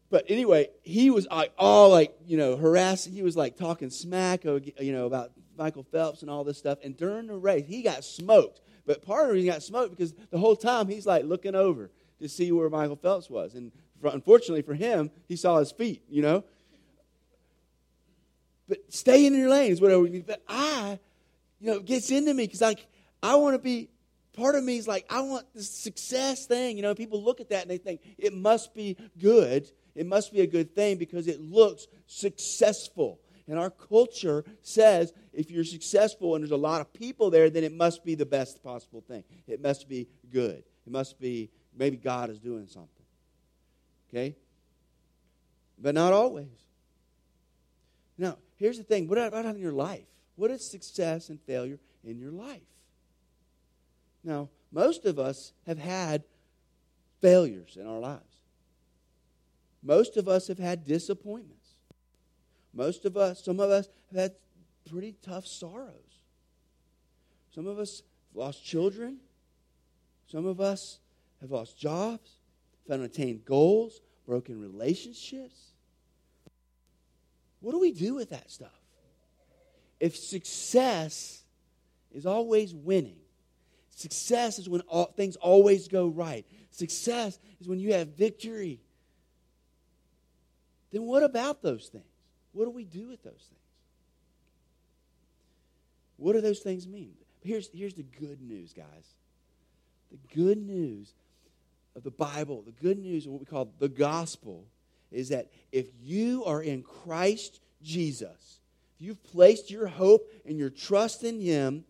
But 0.09 0.25
anyway, 0.27 0.69
he 0.81 1.11
was 1.11 1.27
like 1.29 1.53
all 1.57 1.89
like, 1.89 2.15
you 2.25 2.37
know, 2.37 2.55
harassing. 2.55 3.13
He 3.13 3.21
was 3.21 3.37
like 3.37 3.57
talking 3.57 3.89
smack, 3.89 4.45
uh, 4.45 4.59
you 4.79 4.91
know, 4.91 5.05
about 5.05 5.31
Michael 5.59 5.83
Phelps 5.83 6.23
and 6.23 6.31
all 6.31 6.43
this 6.43 6.57
stuff. 6.57 6.79
And 6.83 6.97
during 6.97 7.27
the 7.27 7.35
race, 7.35 7.65
he 7.67 7.83
got 7.83 8.03
smoked. 8.03 8.61
But 8.87 9.03
part 9.03 9.29
of 9.29 9.35
it, 9.35 9.41
he 9.41 9.45
got 9.45 9.61
smoked 9.61 9.91
because 9.91 10.13
the 10.31 10.39
whole 10.39 10.55
time 10.55 10.87
he's 10.87 11.05
like 11.05 11.25
looking 11.25 11.53
over 11.53 11.91
to 12.19 12.27
see 12.27 12.51
where 12.51 12.69
Michael 12.69 12.95
Phelps 12.95 13.29
was. 13.29 13.53
And 13.53 13.71
for, 14.01 14.07
unfortunately 14.07 14.63
for 14.63 14.73
him, 14.73 15.11
he 15.27 15.35
saw 15.35 15.59
his 15.59 15.71
feet, 15.71 16.01
you 16.09 16.23
know. 16.23 16.43
But 18.67 18.79
stay 18.91 19.25
in 19.25 19.35
your 19.35 19.49
lanes, 19.49 19.81
whatever. 19.81 20.07
But 20.25 20.41
I, 20.47 20.97
you 21.59 21.67
know, 21.67 21.77
it 21.77 21.85
gets 21.85 22.09
into 22.09 22.33
me 22.33 22.45
because 22.45 22.61
like 22.61 22.87
I 23.21 23.35
want 23.35 23.53
to 23.53 23.59
be. 23.59 23.89
Part 24.33 24.55
of 24.55 24.63
me 24.63 24.77
is 24.77 24.87
like 24.87 25.05
I 25.09 25.19
want 25.19 25.47
this 25.53 25.69
success 25.69 26.45
thing. 26.45 26.77
You 26.77 26.83
know, 26.83 26.95
people 26.95 27.21
look 27.21 27.41
at 27.41 27.49
that 27.49 27.63
and 27.63 27.71
they 27.71 27.77
think 27.77 27.99
it 28.17 28.31
must 28.31 28.73
be 28.73 28.95
good. 29.19 29.69
It 29.95 30.05
must 30.05 30.31
be 30.31 30.39
a 30.39 30.47
good 30.47 30.73
thing 30.73 30.97
because 30.97 31.27
it 31.27 31.41
looks 31.41 31.87
successful. 32.07 33.19
And 33.49 33.57
our 33.57 33.71
culture 33.71 34.45
says 34.61 35.11
if 35.33 35.49
you're 35.49 35.63
successful 35.63 36.35
and 36.35 36.43
there's 36.43 36.51
a 36.51 36.57
lot 36.57 36.81
of 36.81 36.93
people 36.93 37.31
there, 37.31 37.49
then 37.49 37.63
it 37.63 37.73
must 37.73 38.05
be 38.05 38.13
the 38.13 38.25
best 38.25 38.63
possible 38.63 39.01
thing. 39.01 39.23
It 39.47 39.61
must 39.61 39.89
be 39.89 40.07
good. 40.31 40.63
It 40.85 40.91
must 40.91 41.19
be 41.19 41.49
maybe 41.75 41.97
God 41.97 42.29
is 42.29 42.39
doing 42.39 42.67
something. 42.67 43.05
Okay? 44.09 44.35
But 45.79 45.95
not 45.95 46.13
always. 46.13 46.47
Now, 48.17 48.37
here's 48.57 48.77
the 48.77 48.83
thing 48.83 49.07
what 49.07 49.17
about 49.17 49.45
in 49.45 49.57
your 49.57 49.71
life? 49.71 50.05
What 50.35 50.51
is 50.51 50.69
success 50.69 51.29
and 51.29 51.41
failure 51.41 51.79
in 52.03 52.19
your 52.19 52.31
life? 52.31 52.61
Now, 54.23 54.49
most 54.71 55.05
of 55.05 55.17
us 55.17 55.53
have 55.65 55.79
had 55.79 56.23
failures 57.19 57.77
in 57.79 57.87
our 57.87 57.99
lives. 57.99 58.23
Most 59.81 60.17
of 60.17 60.27
us 60.27 60.47
have 60.49 60.59
had 60.59 60.85
disappointments. 60.85 61.58
Most 62.73 63.05
of 63.05 63.17
us, 63.17 63.43
some 63.43 63.59
of 63.59 63.69
us 63.69 63.89
have 64.11 64.21
had 64.21 64.31
pretty 64.89 65.15
tough 65.21 65.45
sorrows. 65.45 66.23
Some 67.53 67.67
of 67.67 67.79
us 67.79 68.03
have 68.31 68.37
lost 68.37 68.63
children. 68.63 69.17
Some 70.27 70.45
of 70.45 70.61
us 70.61 70.99
have 71.41 71.51
lost 71.51 71.77
jobs, 71.77 72.29
failed 72.87 73.01
to 73.01 73.05
attain 73.05 73.41
goals, 73.45 74.01
broken 74.25 74.59
relationships. 74.59 75.73
What 77.61 77.71
do 77.71 77.79
we 77.79 77.91
do 77.91 78.15
with 78.15 78.29
that 78.29 78.51
stuff? 78.51 78.69
If 79.99 80.15
success 80.15 81.43
is 82.11 82.25
always 82.25 82.73
winning, 82.73 83.17
success 83.89 84.59
is 84.59 84.69
when 84.69 84.81
all, 84.81 85.05
things 85.05 85.35
always 85.35 85.87
go 85.87 86.07
right, 86.07 86.45
success 86.71 87.39
is 87.59 87.67
when 87.67 87.79
you 87.79 87.93
have 87.93 88.09
victory, 88.09 88.79
then 90.91 91.03
what 91.03 91.23
about 91.23 91.61
those 91.61 91.87
things? 91.87 92.05
What 92.59 92.65
do 92.65 92.71
we 92.71 92.83
do 92.83 93.07
with 93.07 93.23
those 93.23 93.31
things? 93.31 93.61
What 96.17 96.33
do 96.33 96.41
those 96.41 96.59
things 96.59 96.85
mean? 96.85 97.13
Here's, 97.41 97.69
here's 97.73 97.93
the 97.93 98.03
good 98.03 98.41
news, 98.41 98.73
guys. 98.73 99.15
The 100.11 100.35
good 100.35 100.57
news 100.57 101.13
of 101.95 102.03
the 102.03 102.11
Bible, 102.11 102.61
the 102.63 102.73
good 102.73 102.99
news 102.99 103.25
of 103.25 103.31
what 103.31 103.39
we 103.39 103.45
call 103.45 103.71
the 103.79 103.87
gospel, 103.87 104.65
is 105.09 105.29
that 105.29 105.47
if 105.71 105.87
you 106.01 106.43
are 106.43 106.61
in 106.61 106.83
Christ 106.83 107.61
Jesus, 107.81 108.59
if 108.97 109.05
you've 109.05 109.23
placed 109.23 109.71
your 109.71 109.87
hope 109.87 110.29
and 110.45 110.57
your 110.57 110.69
trust 110.69 111.23
in 111.23 111.39
Him, 111.39 111.85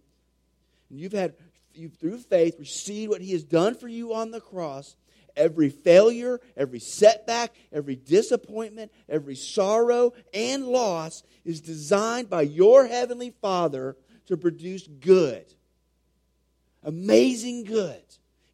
and 0.91 0.99
you've 0.99 1.13
had, 1.13 1.33
you've 1.73 1.95
through 1.95 2.19
faith 2.19 2.59
received 2.59 3.09
what 3.09 3.21
He 3.21 3.31
has 3.31 3.43
done 3.43 3.73
for 3.73 3.87
you 3.87 4.13
on 4.13 4.29
the 4.29 4.39
cross, 4.39 4.95
every 5.39 5.69
failure, 5.69 6.39
every 6.55 6.79
setback, 6.79 7.53
every 7.71 7.95
disappointment, 7.95 8.91
every 9.07 9.35
sorrow 9.35 10.13
and 10.33 10.65
loss 10.65 11.23
is 11.45 11.61
designed 11.61 12.29
by 12.29 12.41
your 12.43 12.85
Heavenly 12.85 13.33
Father 13.41 13.95
to 14.27 14.37
produce 14.37 14.85
good. 14.85 15.45
Amazing 16.83 17.63
good 17.63 18.03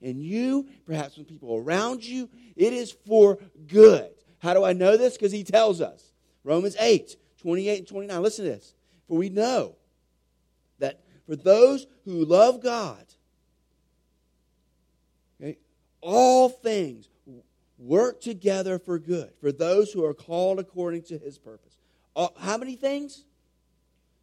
And 0.01 0.21
you, 0.21 0.67
perhaps 0.85 1.17
with 1.17 1.27
people 1.27 1.57
around 1.57 2.05
you. 2.05 2.29
It 2.55 2.73
is 2.73 2.91
for 2.91 3.39
good. 3.67 4.11
How 4.39 4.53
do 4.53 4.63
I 4.63 4.73
know 4.73 4.97
this? 4.97 5.13
Because 5.13 5.31
he 5.31 5.43
tells 5.43 5.81
us. 5.81 6.13
Romans 6.43 6.75
8, 6.79 7.15
28 7.41 7.79
and 7.79 7.87
29. 7.87 8.21
Listen 8.21 8.45
to 8.45 8.51
this. 8.51 8.75
For 9.07 9.17
we 9.17 9.29
know 9.29 9.75
that 10.79 11.01
for 11.27 11.35
those 11.35 11.87
who 12.05 12.25
love 12.25 12.61
God, 12.61 13.03
all 16.05 16.49
things 16.49 17.09
work 17.77 18.21
together 18.21 18.79
for 18.79 18.99
good 18.99 19.31
for 19.41 19.51
those 19.51 19.91
who 19.91 20.05
are 20.05 20.13
called 20.13 20.59
according 20.59 21.01
to 21.01 21.17
his 21.17 21.37
purpose. 21.37 21.77
How 22.15 22.57
many 22.57 22.75
things? 22.75 23.25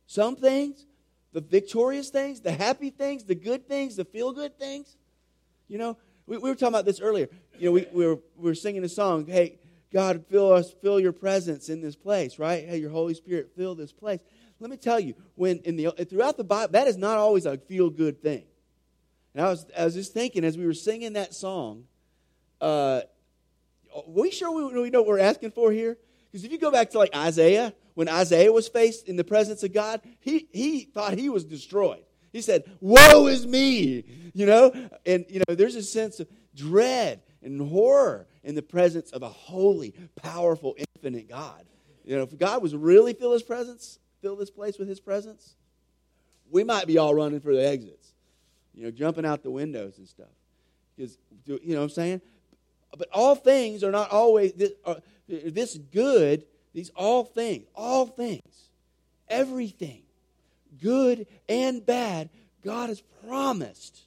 Some 0.07 0.37
things, 0.37 0.87
the 1.33 1.41
victorious 1.41 2.11
things, 2.11 2.41
the 2.41 2.53
happy 2.53 2.91
things, 2.91 3.25
the 3.25 3.35
good 3.35 3.67
things, 3.67 3.97
the 3.97 4.05
feel 4.05 4.33
good 4.33 4.59
things. 4.59 4.97
You 5.69 5.79
know, 5.79 5.99
we, 6.27 6.39
we 6.39 6.49
were 6.51 6.55
talking 6.55 6.69
about 6.69 6.85
this 6.85 7.01
earlier. 7.01 7.29
You 7.59 7.67
know, 7.67 7.73
we, 7.73 7.87
we, 7.93 8.07
were, 8.07 8.19
we 8.37 8.51
were 8.51 8.55
singing 8.55 8.85
a 8.85 8.89
song, 8.89 9.27
hey, 9.27 9.59
God, 9.93 10.25
fill 10.31 10.53
us, 10.53 10.73
fill 10.83 11.01
your 11.01 11.13
presence 11.13 11.69
in 11.69 11.83
this 11.83 11.97
place, 11.97 12.39
right? 12.39 12.67
Hey, 12.67 12.79
your 12.79 12.91
Holy 12.91 13.15
Spirit, 13.15 13.51
fill 13.57 13.75
this 13.75 13.93
place. 13.93 14.21
Let 14.61 14.71
me 14.71 14.77
tell 14.77 15.01
you, 15.01 15.15
when 15.35 15.59
in 15.65 15.77
the 15.77 15.91
throughout 16.09 16.37
the 16.37 16.45
Bible, 16.45 16.73
that 16.73 16.87
is 16.87 16.97
not 16.97 17.19
always 17.19 17.47
a 17.47 17.59
feel 17.59 17.91
good 17.91 18.23
thing. 18.23 18.45
And 19.35 19.45
I 19.45 19.51
was, 19.51 19.67
I 19.77 19.85
was 19.85 19.95
just 19.95 20.13
thinking 20.13 20.45
as 20.45 20.59
we 20.59 20.67
were 20.67 20.75
singing 20.75 21.15
that 21.15 21.35
song, 21.35 21.85
uh, 22.61 23.03
we 24.07 24.31
sure 24.31 24.51
we, 24.51 24.83
we 24.83 24.91
know 24.91 25.01
what 25.01 25.09
we're 25.09 25.19
asking 25.19 25.51
for 25.51 25.73
here? 25.73 25.99
Because 26.31 26.45
if 26.45 26.53
you 26.53 26.59
go 26.59 26.71
back 26.71 26.91
to 26.91 26.99
like 26.99 27.15
Isaiah, 27.15 27.75
when 27.95 28.09
Isaiah 28.09 28.53
was 28.53 28.69
faced 28.69 29.09
in 29.09 29.17
the 29.17 29.25
presence 29.25 29.63
of 29.63 29.73
God, 29.73 30.01
he, 30.21 30.49
he 30.53 30.81
thought 30.85 31.19
he 31.19 31.29
was 31.29 31.45
destroyed. 31.45 32.05
He 32.33 32.41
said, 32.41 32.65
Woe 32.81 33.27
is 33.27 33.47
me! 33.47 34.05
You 34.33 34.47
know? 34.47 34.73
And, 35.05 35.27
you 35.29 35.43
know, 35.47 35.55
there's 35.55 35.77
a 35.77 35.83
sense 35.83 36.21
of 36.21 36.29
dread 36.55 37.21
and 37.43 37.61
horror 37.61 38.27
in 38.43 38.55
the 38.55 38.63
presence 38.63 39.11
of 39.11 39.23
a 39.23 39.29
holy, 39.29 39.95
powerful, 40.17 40.75
infinite 40.97 41.29
God. 41.29 41.65
You 42.05 42.17
know, 42.17 42.23
if 42.23 42.37
God 42.39 42.63
was 42.63 42.75
really 42.75 43.13
fill 43.13 43.33
his 43.33 43.43
presence, 43.43 43.99
fill 44.23 44.37
this 44.37 44.51
place 44.51 44.79
with 44.79 44.89
his 44.89 45.01
presence, 45.01 45.55
we 46.51 46.65
might 46.65 46.87
be 46.87 46.99
all 46.99 47.15
running 47.15 47.41
for 47.41 47.55
the 47.55 47.67
exits. 47.67 48.02
You 48.75 48.85
know, 48.85 48.91
jumping 48.91 49.27
out 49.27 49.43
the 49.43 49.51
windows 49.51 49.99
and 49.99 50.09
stuff. 50.09 50.27
Because 50.97 51.19
you 51.47 51.75
know 51.75 51.79
what 51.79 51.85
I'm 51.85 51.91
saying? 51.91 52.21
But 52.97 53.09
all 53.13 53.35
things 53.35 53.83
are 53.83 53.91
not 53.91 54.11
always 54.11 54.53
this, 54.53 54.73
this 55.27 55.77
good, 55.77 56.45
these 56.75 56.91
all 56.91 57.25
things, 57.25 57.67
all 57.75 58.07
things, 58.07 58.69
everything, 59.29 60.03
good 60.81 61.27
and 61.49 61.85
bad, 61.85 62.31
God 62.63 62.89
has 62.89 63.03
promised. 63.27 64.03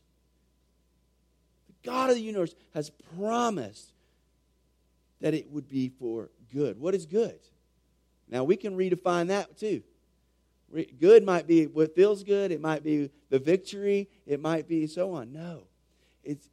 The 1.68 1.90
God 1.90 2.10
of 2.10 2.16
the 2.16 2.22
universe 2.22 2.56
has 2.74 2.92
promised 3.18 3.92
that 5.22 5.34
it 5.34 5.50
would 5.52 5.68
be 5.68 5.90
for 5.90 6.30
good. 6.54 6.80
What 6.80 6.94
is 6.94 7.06
good? 7.06 7.40
Now 8.30 8.44
we 8.44 8.56
can 8.56 8.76
redefine 8.78 9.28
that 9.28 9.58
too. 9.58 9.82
Good 10.84 11.24
might 11.24 11.48
be 11.48 11.68
what 11.68 11.96
feels 11.96 12.24
good, 12.24 12.52
it 12.52 12.60
might 12.60 12.84
be 12.84 13.10
the 13.30 13.40
victory, 13.40 14.10
it 14.26 14.42
might 14.42 14.68
be 14.68 14.88
so 14.88 15.14
on. 15.14 15.32
No. 15.32 15.64
It's 16.24 16.50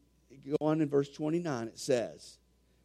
go 0.49 0.57
on 0.61 0.81
in 0.81 0.89
verse 0.89 1.09
29, 1.11 1.69
it 1.69 1.79
says, 1.79 2.39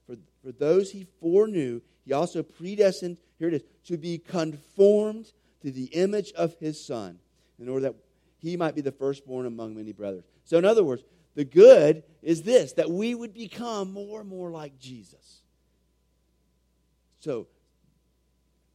For, 0.05 0.15
for 0.43 0.51
those 0.51 0.91
he 0.91 1.07
foreknew, 1.19 1.81
he 2.05 2.13
also 2.13 2.43
predestined, 2.43 3.17
here 3.39 3.49
it 3.49 3.55
is, 3.55 3.63
to 3.85 3.97
be 3.97 4.17
conformed 4.17 5.31
to 5.61 5.71
the 5.71 5.85
image 5.85 6.31
of 6.33 6.55
his 6.59 6.83
son, 6.83 7.19
in 7.59 7.67
order 7.67 7.87
that 7.87 7.95
he 8.39 8.55
might 8.55 8.75
be 8.75 8.81
the 8.81 8.91
firstborn 8.91 9.45
among 9.45 9.75
many 9.75 9.91
brothers. 9.91 10.23
So, 10.45 10.57
in 10.57 10.65
other 10.65 10.83
words, 10.83 11.03
the 11.35 11.45
good 11.45 12.03
is 12.21 12.43
this 12.43 12.73
that 12.73 12.89
we 12.89 13.15
would 13.15 13.33
become 13.33 13.91
more 13.91 14.21
and 14.21 14.29
more 14.29 14.51
like 14.51 14.79
Jesus. 14.79 15.41
So, 17.19 17.47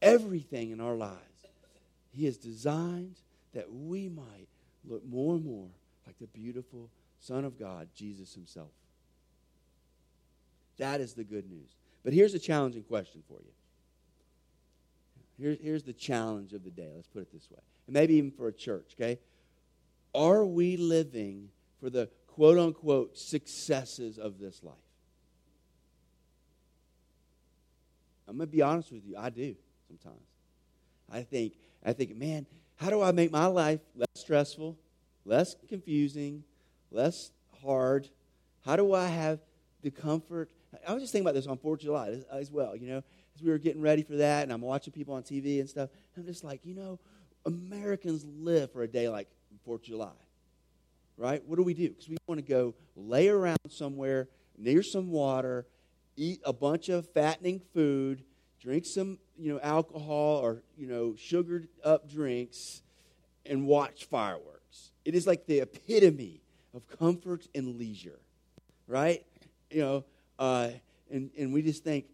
everything 0.01 0.71
in 0.71 0.81
our 0.81 0.95
lives, 0.95 1.32
He 2.15 2.25
has 2.25 2.37
designed 2.37 3.15
that 3.53 3.71
we 3.71 4.07
might 4.07 4.47
look 4.85 5.05
more 5.05 5.35
and 5.35 5.45
more 5.45 5.69
like 6.05 6.17
the 6.19 6.27
beautiful 6.27 6.89
Son 7.19 7.45
of 7.45 7.57
God, 7.57 7.87
Jesus 7.95 8.33
Himself. 8.33 8.71
That 10.77 11.01
is 11.01 11.13
the 11.13 11.23
good 11.23 11.49
news. 11.49 11.75
But 12.03 12.13
here's 12.13 12.33
a 12.33 12.39
challenging 12.39 12.83
question 12.83 13.23
for 13.27 13.39
you. 13.39 13.51
Here's, 15.39 15.57
here's 15.61 15.83
the 15.83 15.93
challenge 15.93 16.53
of 16.53 16.63
the 16.63 16.69
day. 16.69 16.91
Let's 16.95 17.07
put 17.07 17.21
it 17.21 17.31
this 17.31 17.49
way. 17.49 17.59
And 17.87 17.93
maybe 17.93 18.15
even 18.15 18.31
for 18.31 18.47
a 18.47 18.53
church, 18.53 18.95
okay? 18.99 19.19
Are 20.13 20.45
we 20.45 20.77
living 20.77 21.49
for 21.79 21.89
the 21.89 22.09
quote 22.27 22.57
unquote 22.57 23.17
successes 23.17 24.19
of 24.19 24.39
this 24.39 24.61
life? 24.63 24.75
I'm 28.27 28.37
going 28.37 28.49
to 28.49 28.55
be 28.55 28.61
honest 28.61 28.91
with 28.91 29.05
you. 29.05 29.15
I 29.17 29.29
do 29.29 29.55
sometimes. 29.87 30.25
I 31.11 31.21
think, 31.21 31.53
I 31.85 31.93
think, 31.93 32.15
man, 32.15 32.47
how 32.75 32.89
do 32.89 33.01
I 33.01 33.11
make 33.11 33.31
my 33.31 33.45
life 33.45 33.81
less 33.95 34.07
stressful, 34.15 34.77
less 35.25 35.55
confusing, 35.67 36.43
less 36.91 37.31
hard? 37.61 38.09
How 38.65 38.75
do 38.75 38.93
I 38.93 39.07
have 39.07 39.39
the 39.81 39.91
comfort? 39.91 40.49
I 40.87 40.93
was 40.93 41.03
just 41.03 41.11
thinking 41.11 41.27
about 41.27 41.35
this 41.35 41.47
on 41.47 41.57
4th 41.57 41.73
of 41.73 41.79
July 41.79 42.17
as 42.31 42.51
well, 42.51 42.75
you 42.75 42.87
know, 42.87 43.03
as 43.35 43.41
we 43.41 43.51
were 43.51 43.57
getting 43.57 43.81
ready 43.81 44.03
for 44.03 44.15
that, 44.17 44.43
and 44.43 44.51
I'm 44.51 44.61
watching 44.61 44.93
people 44.93 45.13
on 45.13 45.23
TV 45.23 45.59
and 45.59 45.69
stuff. 45.69 45.89
I'm 46.17 46.25
just 46.25 46.43
like, 46.43 46.65
you 46.65 46.73
know, 46.73 46.99
Americans 47.45 48.25
live 48.25 48.71
for 48.71 48.83
a 48.83 48.87
day 48.87 49.09
like 49.09 49.27
4th 49.67 49.75
of 49.75 49.81
July, 49.83 50.11
right? 51.17 51.43
What 51.45 51.57
do 51.57 51.63
we 51.63 51.73
do? 51.73 51.89
Because 51.89 52.09
we 52.09 52.17
want 52.27 52.39
to 52.39 52.45
go 52.45 52.73
lay 52.95 53.27
around 53.27 53.57
somewhere 53.69 54.29
near 54.57 54.83
some 54.83 55.09
water, 55.09 55.65
eat 56.15 56.39
a 56.45 56.53
bunch 56.53 56.89
of 56.89 57.07
fattening 57.09 57.61
food, 57.73 58.23
drink 58.59 58.85
some, 58.85 59.19
you 59.37 59.53
know, 59.53 59.59
alcohol 59.61 60.37
or, 60.37 60.63
you 60.77 60.87
know, 60.87 61.15
sugared 61.17 61.67
up 61.83 62.09
drinks, 62.09 62.81
and 63.45 63.67
watch 63.67 64.05
fireworks. 64.05 64.91
It 65.05 65.15
is 65.15 65.27
like 65.27 65.45
the 65.45 65.59
epitome 65.59 66.41
of 66.73 66.87
comfort 66.87 67.47
and 67.53 67.77
leisure, 67.77 68.19
right? 68.87 69.25
You 69.69 69.81
know, 69.81 70.05
uh, 70.39 70.69
and, 71.11 71.29
and 71.37 71.53
we 71.53 71.61
just 71.61 71.83
think 71.83 72.05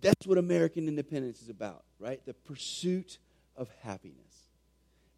that's 0.00 0.26
what 0.26 0.38
American 0.38 0.88
independence 0.88 1.42
is 1.42 1.48
about, 1.48 1.84
right? 1.98 2.24
The 2.24 2.34
pursuit 2.34 3.18
of 3.56 3.68
happiness. 3.82 4.16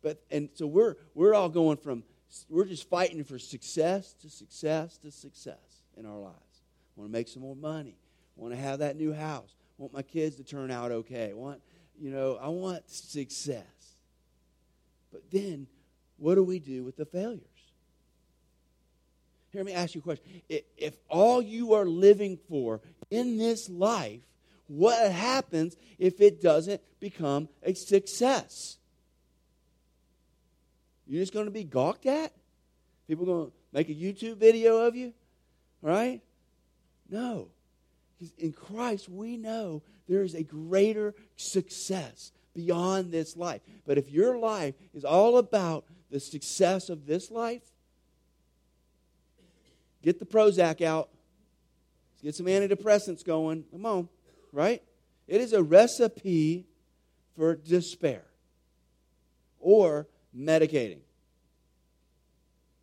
But 0.02 0.20
and 0.30 0.48
so 0.54 0.66
we're 0.66 0.96
we're 1.14 1.34
all 1.34 1.48
going 1.48 1.76
from 1.76 2.02
we're 2.48 2.64
just 2.64 2.88
fighting 2.88 3.22
for 3.24 3.38
success 3.38 4.14
to 4.14 4.28
success 4.28 4.98
to 4.98 5.10
success 5.10 5.84
in 5.96 6.06
our 6.06 6.18
lives. 6.18 6.36
Want 6.96 7.08
to 7.08 7.12
make 7.12 7.28
some 7.28 7.42
more 7.42 7.54
money. 7.54 7.96
Want 8.36 8.52
to 8.52 8.60
have 8.60 8.80
that 8.80 8.96
new 8.96 9.12
house. 9.12 9.54
Want 9.78 9.92
my 9.92 10.02
kids 10.02 10.36
to 10.36 10.44
turn 10.44 10.70
out 10.70 10.92
okay. 10.92 11.32
Want 11.32 11.60
you 11.98 12.10
know 12.10 12.38
I 12.40 12.48
want 12.48 12.88
success. 12.90 13.64
But 15.10 15.30
then, 15.30 15.66
what 16.16 16.36
do 16.36 16.42
we 16.42 16.58
do 16.58 16.84
with 16.84 16.96
the 16.96 17.04
failures? 17.04 17.40
Here, 19.52 19.60
let 19.60 19.66
me 19.66 19.72
ask 19.74 19.94
you 19.94 20.00
a 20.00 20.04
question. 20.04 20.24
If 20.48 20.96
all 21.08 21.42
you 21.42 21.74
are 21.74 21.84
living 21.84 22.38
for 22.48 22.80
in 23.10 23.36
this 23.36 23.68
life, 23.68 24.20
what 24.66 25.12
happens 25.12 25.76
if 25.98 26.22
it 26.22 26.40
doesn't 26.40 26.80
become 27.00 27.48
a 27.62 27.74
success? 27.74 28.78
You're 31.06 31.20
just 31.20 31.34
going 31.34 31.44
to 31.44 31.52
be 31.52 31.64
gawked 31.64 32.06
at? 32.06 32.32
People 33.06 33.26
going 33.26 33.46
to 33.48 33.52
make 33.72 33.90
a 33.90 33.94
YouTube 33.94 34.38
video 34.38 34.78
of 34.78 34.96
you? 34.96 35.12
Right? 35.82 36.22
No. 37.10 37.48
In 38.38 38.52
Christ, 38.52 39.08
we 39.08 39.36
know 39.36 39.82
there 40.08 40.22
is 40.22 40.34
a 40.34 40.42
greater 40.42 41.14
success 41.36 42.32
beyond 42.54 43.10
this 43.10 43.36
life. 43.36 43.62
But 43.86 43.98
if 43.98 44.10
your 44.10 44.38
life 44.38 44.74
is 44.94 45.04
all 45.04 45.38
about 45.38 45.84
the 46.10 46.20
success 46.20 46.88
of 46.88 47.06
this 47.06 47.30
life, 47.30 47.62
get 50.02 50.18
the 50.18 50.26
Prozac 50.26 50.82
out. 50.82 51.08
Get 52.22 52.34
some 52.36 52.46
antidepressants 52.46 53.24
going. 53.24 53.64
Come 53.72 53.84
on, 53.84 54.08
right? 54.52 54.82
It 55.26 55.40
is 55.40 55.52
a 55.52 55.62
recipe 55.62 56.66
for 57.36 57.56
despair 57.56 58.22
or 59.58 60.06
medicating. 60.36 61.00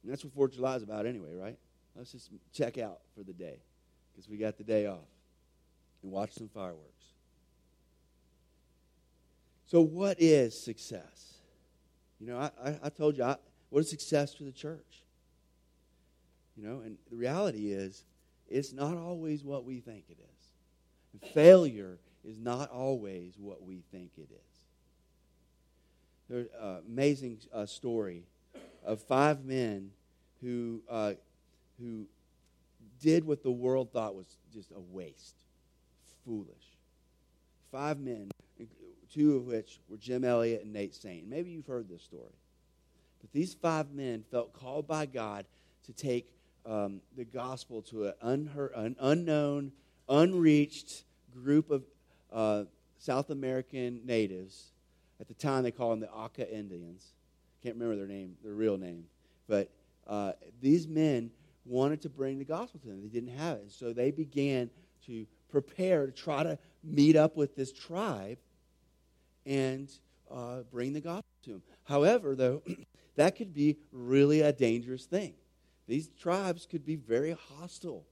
And 0.03 0.11
that's 0.11 0.25
what 0.25 0.35
4th 0.35 0.51
of 0.51 0.55
July 0.55 0.75
is 0.75 0.83
about 0.83 1.05
anyway, 1.05 1.35
right? 1.35 1.57
Let's 1.95 2.11
just 2.11 2.29
check 2.53 2.77
out 2.77 2.99
for 3.15 3.23
the 3.23 3.33
day 3.33 3.59
because 4.11 4.29
we 4.29 4.37
got 4.37 4.57
the 4.57 4.63
day 4.63 4.87
off 4.87 5.05
and 6.03 6.11
watch 6.11 6.33
some 6.33 6.49
fireworks. 6.49 6.85
So, 9.65 9.81
what 9.81 10.17
is 10.19 10.59
success? 10.59 11.35
You 12.19 12.27
know, 12.27 12.37
I, 12.37 12.51
I, 12.63 12.79
I 12.83 12.89
told 12.89 13.17
you, 13.17 13.23
I, 13.23 13.35
what 13.69 13.79
is 13.79 13.89
success 13.89 14.33
for 14.33 14.43
the 14.43 14.51
church? 14.51 15.03
You 16.57 16.67
know, 16.67 16.81
and 16.81 16.97
the 17.09 17.15
reality 17.15 17.71
is, 17.71 18.03
it's 18.47 18.73
not 18.73 18.97
always 18.97 19.43
what 19.43 19.63
we 19.63 19.79
think 19.79 20.05
it 20.09 20.17
is. 20.19 20.47
And 21.13 21.31
failure 21.31 21.99
is 22.23 22.39
not 22.39 22.69
always 22.71 23.35
what 23.37 23.63
we 23.63 23.83
think 23.91 24.11
it 24.17 24.29
is. 24.31 24.65
There's 26.29 26.47
an 26.59 26.81
amazing 26.87 27.39
uh, 27.53 27.65
story 27.65 28.23
of 28.83 29.01
five 29.01 29.45
men 29.45 29.91
who, 30.41 30.81
uh, 30.89 31.13
who 31.79 32.05
did 32.99 33.23
what 33.23 33.43
the 33.43 33.51
world 33.51 33.91
thought 33.91 34.15
was 34.15 34.37
just 34.53 34.71
a 34.71 34.79
waste, 34.79 35.35
foolish. 36.29 36.77
Five 37.71 37.99
men, 37.99 38.29
two 39.11 39.35
of 39.35 39.45
which 39.45 39.79
were 39.89 39.97
Jim 39.97 40.23
Elliot 40.23 40.61
and 40.63 40.71
Nate 40.71 40.93
Saint. 40.93 41.27
Maybe 41.27 41.49
you've 41.49 41.65
heard 41.65 41.89
this 41.89 42.03
story. 42.03 42.35
But 43.19 43.31
these 43.31 43.55
five 43.55 43.91
men 43.91 44.23
felt 44.29 44.53
called 44.53 44.87
by 44.87 45.07
God 45.07 45.45
to 45.87 45.93
take 45.93 46.31
um, 46.67 47.01
the 47.17 47.25
gospel 47.25 47.81
to 47.83 48.07
an, 48.07 48.13
unheard, 48.21 48.73
an 48.75 48.95
unknown, 48.99 49.71
unreached 50.07 51.03
group 51.33 51.71
of 51.71 51.83
uh, 52.31 52.65
South 52.99 53.31
American 53.31 54.01
natives 54.05 54.71
at 55.19 55.27
the 55.27 55.33
time, 55.33 55.63
they 55.63 55.71
called 55.71 55.93
them 55.93 55.99
the 56.01 56.11
Auca 56.11 56.49
Indians. 56.49 57.13
Can't 57.61 57.75
remember 57.75 57.97
their 57.97 58.07
name, 58.07 58.35
their 58.43 58.53
real 58.53 58.77
name. 58.77 59.05
But 59.47 59.69
uh, 60.07 60.33
these 60.61 60.87
men 60.87 61.31
wanted 61.65 62.01
to 62.03 62.09
bring 62.09 62.39
the 62.39 62.45
gospel 62.45 62.79
to 62.81 62.87
them. 62.87 63.01
They 63.01 63.09
didn't 63.09 63.37
have 63.37 63.57
it. 63.57 63.71
So 63.71 63.91
they 63.91 64.11
began 64.11 64.69
to 65.07 65.25
prepare 65.49 66.05
to 66.05 66.11
try 66.11 66.43
to 66.43 66.57
meet 66.83 67.15
up 67.15 67.35
with 67.35 67.55
this 67.55 67.71
tribe 67.71 68.37
and 69.45 69.91
uh, 70.31 70.61
bring 70.71 70.93
the 70.93 71.01
gospel 71.01 71.25
to 71.43 71.51
them. 71.51 71.63
However, 71.83 72.35
though, 72.35 72.61
that 73.15 73.35
could 73.35 73.53
be 73.53 73.77
really 73.91 74.41
a 74.41 74.53
dangerous 74.53 75.05
thing. 75.05 75.33
These 75.87 76.09
tribes 76.19 76.67
could 76.69 76.85
be 76.85 76.95
very 76.95 77.35
hostile. 77.57 78.05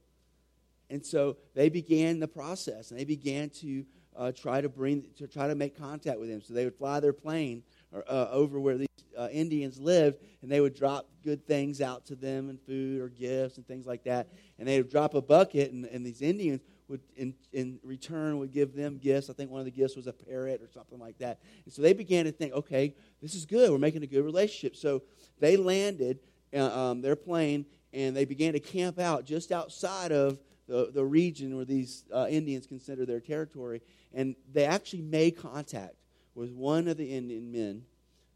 And 0.90 1.04
so 1.04 1.36
they 1.54 1.68
began 1.68 2.18
the 2.18 2.28
process 2.28 2.90
and 2.90 2.98
they 2.98 3.04
began 3.04 3.50
to 3.50 3.84
uh, 4.16 4.32
try 4.32 4.60
to 4.60 4.68
bring 4.68 5.04
to 5.16 5.28
try 5.28 5.46
to 5.46 5.54
make 5.54 5.78
contact 5.78 6.18
with 6.18 6.28
him. 6.28 6.42
So 6.42 6.54
they 6.54 6.64
would 6.64 6.74
fly 6.74 6.98
their 6.98 7.12
plane 7.12 7.62
or, 7.92 8.04
uh, 8.08 8.28
over 8.30 8.58
where 8.58 8.76
these 8.76 8.88
uh, 9.16 9.28
Indians 9.30 9.78
lived, 9.78 10.18
and 10.42 10.50
they 10.50 10.60
would 10.60 10.74
drop 10.74 11.08
good 11.24 11.46
things 11.46 11.80
out 11.80 12.06
to 12.06 12.16
them 12.16 12.50
and 12.50 12.60
food 12.60 13.00
or 13.00 13.08
gifts 13.08 13.56
and 13.56 13.66
things 13.66 13.86
like 13.86 14.04
that. 14.04 14.28
And 14.58 14.66
they 14.66 14.78
would 14.78 14.90
drop 14.90 15.14
a 15.14 15.22
bucket, 15.22 15.72
and, 15.72 15.84
and 15.86 16.04
these 16.04 16.22
Indians 16.22 16.62
would 16.88 17.00
in, 17.16 17.34
in 17.52 17.78
return 17.82 18.38
would 18.38 18.52
give 18.52 18.74
them 18.74 18.98
gifts. 18.98 19.30
I 19.30 19.32
think 19.34 19.50
one 19.50 19.60
of 19.60 19.64
the 19.64 19.70
gifts 19.70 19.96
was 19.96 20.06
a 20.06 20.12
parrot 20.12 20.62
or 20.62 20.68
something 20.68 20.98
like 20.98 21.18
that. 21.18 21.38
And 21.64 21.72
so 21.72 21.82
they 21.82 21.92
began 21.92 22.24
to 22.24 22.32
think, 22.32 22.52
okay, 22.54 22.94
this 23.20 23.34
is 23.34 23.44
good. 23.44 23.70
We're 23.70 23.78
making 23.78 24.02
a 24.02 24.06
good 24.06 24.24
relationship. 24.24 24.76
So 24.76 25.02
they 25.38 25.56
landed 25.56 26.18
uh, 26.54 26.64
um, 26.64 27.02
their 27.02 27.16
plane 27.16 27.66
and 27.92 28.16
they 28.16 28.24
began 28.24 28.52
to 28.54 28.60
camp 28.60 28.98
out 28.98 29.24
just 29.24 29.52
outside 29.52 30.12
of 30.12 30.38
the, 30.66 30.90
the 30.92 31.04
region 31.04 31.56
where 31.56 31.64
these 31.64 32.04
uh, 32.12 32.26
Indians 32.28 32.66
consider 32.66 33.06
their 33.06 33.20
territory. 33.20 33.82
And 34.14 34.36
they 34.52 34.64
actually 34.64 35.02
made 35.02 35.36
contact 35.36 35.94
with 36.34 36.52
one 36.52 36.88
of 36.88 36.96
the 36.96 37.12
Indian 37.12 37.50
men 37.50 37.82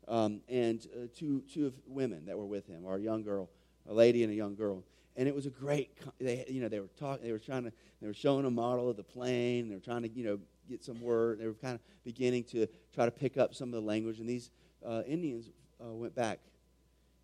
um, 0.08 0.40
and 0.48 0.86
uh, 0.94 1.06
two, 1.16 1.42
two 1.52 1.66
of 1.66 1.74
women 1.86 2.26
that 2.26 2.36
were 2.36 2.46
with 2.46 2.66
him, 2.66 2.84
or 2.84 2.96
a 2.96 3.00
young 3.00 3.22
girl, 3.22 3.48
a 3.88 3.94
lady 3.94 4.24
and 4.24 4.32
a 4.32 4.34
young 4.34 4.54
girl. 4.54 4.82
And 5.16 5.28
it 5.28 5.34
was 5.34 5.46
a 5.46 5.50
great, 5.50 5.90
they, 6.18 6.44
you 6.48 6.60
know, 6.60 6.68
they 6.68 6.80
were 6.80 6.88
talking, 6.98 7.24
they 7.24 7.32
were 7.32 7.38
trying 7.38 7.64
to, 7.64 7.72
they 8.00 8.06
were 8.06 8.14
showing 8.14 8.46
a 8.46 8.50
model 8.50 8.88
of 8.88 8.96
the 8.96 9.02
plane. 9.02 9.68
They 9.68 9.74
were 9.74 9.80
trying 9.80 10.02
to, 10.02 10.08
you 10.08 10.24
know, 10.24 10.38
get 10.68 10.82
some 10.82 11.00
word. 11.00 11.38
They 11.38 11.46
were 11.46 11.54
kind 11.54 11.74
of 11.74 11.80
beginning 12.04 12.44
to 12.44 12.66
try 12.94 13.04
to 13.04 13.10
pick 13.10 13.36
up 13.36 13.54
some 13.54 13.68
of 13.68 13.74
the 13.74 13.86
language. 13.86 14.20
And 14.20 14.28
these 14.28 14.50
uh, 14.86 15.02
Indians 15.06 15.50
uh, 15.84 15.92
went 15.92 16.14
back. 16.14 16.40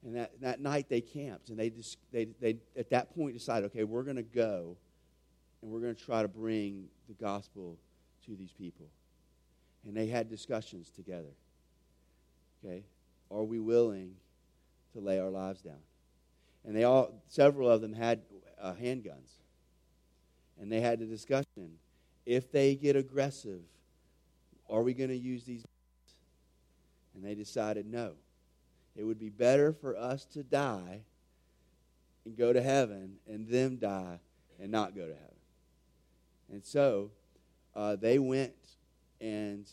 And 0.05 0.15
that, 0.17 0.41
that 0.43 0.61
night 0.61 0.89
they 0.89 1.01
camped. 1.01 1.49
And 1.49 1.59
they, 1.59 1.71
just, 1.71 1.99
they, 2.13 2.27
they, 2.41 2.59
at 2.77 2.91
that 2.91 3.15
point, 3.15 3.35
decided, 3.35 3.67
okay, 3.67 3.85
we're 3.85 4.03
going 4.05 4.17
to 4.17 4.23
go 4.23 4.77
and 5.63 5.71
we're 5.71 5.81
going 5.81 5.95
to 5.95 6.05
try 6.05 6.23
to 6.23 6.29
bring 6.29 6.89
the 7.09 7.15
gospel 7.15 7.79
to 8.27 8.37
these 8.37 8.53
people. 8.53 8.87
And 9.87 9.97
they 9.97 10.07
had 10.07 10.29
discussions 10.29 10.91
together. 10.91 11.33
Okay? 12.65 12.85
Are 13.31 13.45
we 13.45 13.59
willing 13.59 14.15
to 14.93 15.01
lay 15.01 15.19
our 15.19 15.31
lives 15.31 15.63
down? 15.63 15.79
And 16.65 16.77
they 16.77 16.85
all, 16.85 17.23
several 17.29 17.71
of 17.71 17.81
them 17.81 17.93
had 17.93 18.23
uh, 18.61 18.75
handguns. 18.75 19.33
And 20.61 20.71
they 20.71 20.81
had 20.81 21.01
a 21.01 21.07
discussion. 21.07 21.79
If 22.27 22.51
they 22.51 22.75
get 22.75 22.97
aggressive, 22.97 23.61
are 24.69 24.83
we 24.83 24.93
going 24.93 25.11
to 25.11 25.17
use 25.17 25.45
these? 25.45 25.65
And 27.15 27.25
they 27.25 27.35
decided 27.35 27.87
no. 27.87 28.13
It 28.97 29.05
would 29.05 29.19
be 29.19 29.31
better 29.31 29.73
for 29.73 29.97
us 29.97 30.25
to 30.27 30.43
die 30.43 31.01
and 32.25 32.37
go 32.37 32.53
to 32.53 32.61
heaven 32.61 33.17
and 33.27 33.49
them 33.49 33.77
die 33.77 34.19
and 34.61 34.71
not 34.71 34.95
go 34.95 35.03
to 35.03 35.15
heaven. 35.15 35.37
And 36.53 36.65
so 36.65 37.11
uh, 37.75 37.97
they 37.97 38.19
went 38.19 38.55
and 39.21 39.67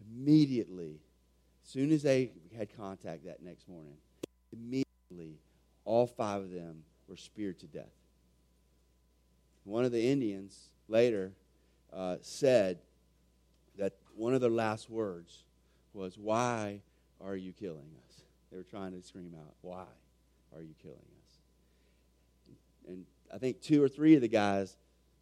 immediately, 0.00 1.00
as 1.64 1.70
soon 1.70 1.92
as 1.92 2.02
they 2.02 2.32
had 2.56 2.74
contact 2.76 3.24
that 3.26 3.42
next 3.42 3.68
morning, 3.68 3.96
immediately 4.52 5.38
all 5.84 6.06
five 6.06 6.42
of 6.42 6.52
them 6.52 6.84
were 7.08 7.16
speared 7.16 7.58
to 7.60 7.66
death. 7.66 7.92
One 9.64 9.84
of 9.84 9.92
the 9.92 10.10
Indians 10.10 10.68
later 10.88 11.32
uh, 11.92 12.16
said 12.20 12.78
that 13.78 13.94
one 14.14 14.34
of 14.34 14.40
their 14.40 14.50
last 14.50 14.90
words 14.90 15.44
was, 15.92 16.18
Why 16.18 16.80
are 17.20 17.36
you 17.36 17.52
killing 17.52 17.90
us? 18.06 18.22
They 18.50 18.56
were 18.56 18.62
trying 18.64 18.92
to 18.92 19.02
scream 19.06 19.34
out, 19.38 19.54
Why 19.62 19.84
are 20.54 20.62
you 20.62 20.74
killing 20.82 20.96
us? 20.96 21.38
And 22.88 23.06
I 23.32 23.38
think 23.38 23.60
two 23.60 23.82
or 23.82 23.88
three 23.88 24.14
of 24.14 24.20
the 24.20 24.28
guys 24.28 24.76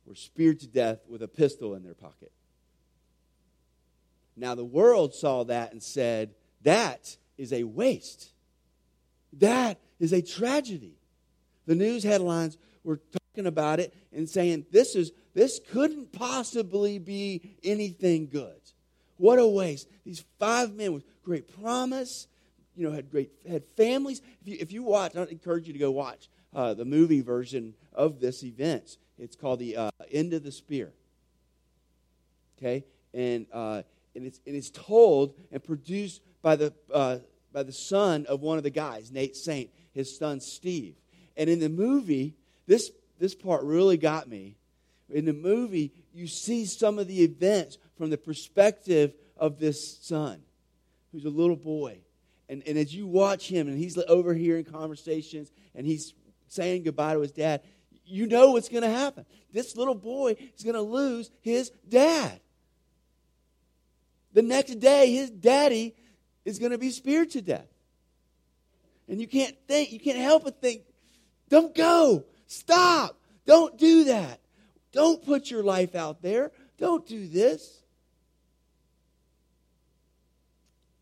were 0.05 0.15
speared 0.15 0.61
to 0.61 0.67
death 0.67 1.01
with 1.09 1.23
a 1.23 1.29
pistol 1.29 1.75
in 1.75 1.83
their 1.83 1.95
pocket. 1.95 2.33
Now, 4.37 4.55
the 4.55 4.65
world 4.65 5.15
saw 5.15 5.45
that 5.45 5.73
and 5.73 5.83
said, 5.83 6.35
That 6.63 7.17
is 7.39 7.53
a 7.53 7.65
waste. 7.65 8.31
That 9.35 9.79
is 10.03 10.13
a 10.13 10.21
tragedy. 10.21 10.97
The 11.67 11.77
news 11.77 12.03
headlines 12.03 12.59
were 12.83 13.01
talking 13.13 13.47
about 13.47 13.79
it 13.79 13.95
and 14.13 14.29
saying, 14.29 14.67
This, 14.73 14.97
is, 14.97 15.13
this 15.33 15.61
couldn't 15.71 16.13
possibly 16.13 16.99
be 16.99 17.57
anything 17.63 18.27
good. 18.27 18.61
What 19.17 19.39
a 19.39 19.47
waste. 19.47 19.89
These 20.05 20.25
five 20.41 20.75
men 20.75 20.93
with 20.93 21.05
great 21.23 21.63
promise, 21.63 22.27
you 22.75 22.85
know, 22.85 22.93
had 22.93 23.11
great 23.11 23.31
had 23.49 23.63
families. 23.77 24.21
If 24.41 24.49
you, 24.49 24.57
if 24.59 24.73
you 24.73 24.83
watch, 24.83 25.15
I 25.15 25.23
encourage 25.23 25.69
you 25.69 25.73
to 25.73 25.79
go 25.79 25.93
watch 25.93 26.29
uh, 26.53 26.75
the 26.75 26.85
movie 26.85 27.21
version 27.21 27.75
of 27.93 28.19
this 28.19 28.43
event. 28.43 28.97
It's 29.19 29.37
called 29.37 29.61
the 29.61 29.77
uh, 29.77 29.91
End 30.11 30.33
of 30.33 30.43
the 30.43 30.51
Spear. 30.51 30.93
Okay, 32.59 32.85
and 33.15 33.47
uh, 33.53 33.83
and 34.17 34.27
it's 34.27 34.41
and 34.47 34.57
it's 34.57 34.71
told 34.71 35.35
and 35.53 35.63
produced 35.63 36.23
by 36.41 36.57
the 36.57 36.73
uh, 36.93 37.19
by 37.53 37.63
the 37.63 37.73
son 37.73 38.27
of 38.29 38.41
one 38.41 38.59
of 38.59 38.65
the 38.65 38.71
guys, 38.71 39.13
Nate 39.13 39.37
Saint, 39.37 39.71
his 39.93 40.17
son 40.17 40.41
Steve. 40.41 40.95
And 41.37 41.49
in 41.49 41.61
the 41.61 41.69
movie, 41.69 42.35
this 42.67 42.91
this 43.19 43.35
part 43.35 43.63
really 43.63 43.97
got 43.97 44.29
me. 44.29 44.57
In 45.09 45.27
the 45.27 45.33
movie, 45.33 45.93
you 46.13 46.27
see 46.27 46.67
some 46.67 46.99
of 46.99 47.07
the 47.07 47.23
events 47.23 47.79
from 47.97 48.11
the 48.11 48.19
perspective 48.19 49.15
of 49.37 49.59
this 49.59 49.99
son, 50.01 50.43
who's 51.13 51.25
a 51.25 51.31
little 51.31 51.57
boy. 51.57 51.99
And, 52.49 52.63
and 52.67 52.77
as 52.77 52.95
you 52.95 53.07
watch 53.07 53.49
him, 53.49 53.69
and 53.69 53.79
he's 53.79 53.97
overhearing 53.97 54.65
conversations, 54.65 55.53
and 55.75 55.87
he's 55.87 56.15
saying 56.49 56.83
goodbye 56.83 57.15
to 57.15 57.21
his 57.21 57.33
dad, 57.33 57.63
you 58.05 58.27
know 58.27 58.51
what's 58.53 58.69
going 58.69 58.83
to 58.83 58.91
happen. 58.91 59.25
This 59.53 59.77
little 59.77 59.95
boy 59.95 60.37
is 60.57 60.65
going 60.65 60.75
to 60.75 60.83
lose 60.83 61.31
his 61.41 61.71
dad. 61.89 62.41
The 64.33 64.43
next 64.43 64.81
day, 64.81 65.13
his 65.13 65.31
daddy 65.31 65.95
is 66.45 66.59
going 66.59 66.73
to 66.73 66.79
be 66.79 66.91
speared 66.91 67.31
to 67.31 67.43
death. 67.43 67.72
And 69.09 69.21
you 69.21 69.27
can't 69.27 69.57
think, 69.67 69.93
you 69.93 70.01
can't 70.01 70.19
help 70.19 70.45
but 70.45 70.61
think, 70.61 70.83
don't 71.49 71.75
go. 71.75 72.25
Stop. 72.47 73.19
Don't 73.47 73.77
do 73.79 74.05
that. 74.05 74.41
Don't 74.93 75.25
put 75.25 75.51
your 75.51 75.63
life 75.63 75.95
out 75.95 76.23
there. 76.23 76.53
Don't 76.79 77.07
do 77.07 77.27
this. 77.27 77.83